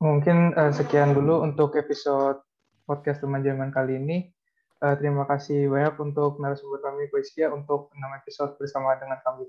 mungkin 0.02 0.58
uh, 0.58 0.74
sekian 0.74 1.14
dulu 1.14 1.46
untuk 1.46 1.78
episode 1.78 2.42
podcast 2.90 3.22
teman 3.22 3.46
Jerman 3.46 3.70
kali 3.70 4.02
ini. 4.02 4.34
Uh, 4.82 4.98
terima 4.98 5.30
kasih 5.30 5.70
banyak 5.70 5.94
untuk 6.02 6.42
narasumber 6.42 6.82
kami, 6.82 7.06
Koiskia, 7.14 7.54
untuk 7.54 7.94
enam 7.94 8.18
episode 8.18 8.58
bersama 8.58 8.98
dengan 8.98 9.22
kami. 9.22 9.46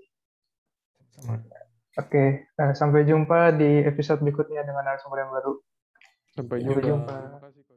Sama. 1.17 1.41
Oke, 1.41 1.49
okay. 1.97 2.29
uh, 2.61 2.73
sampai 2.77 3.09
jumpa 3.09 3.57
di 3.57 3.81
episode 3.87 4.21
berikutnya 4.21 4.61
dengan 4.67 4.85
narasumber 4.85 5.25
yang 5.25 5.33
baru. 5.33 5.55
Sampai 6.35 6.57
jumpa. 6.61 6.77
Sampai 6.83 7.51
jumpa. 7.57 7.70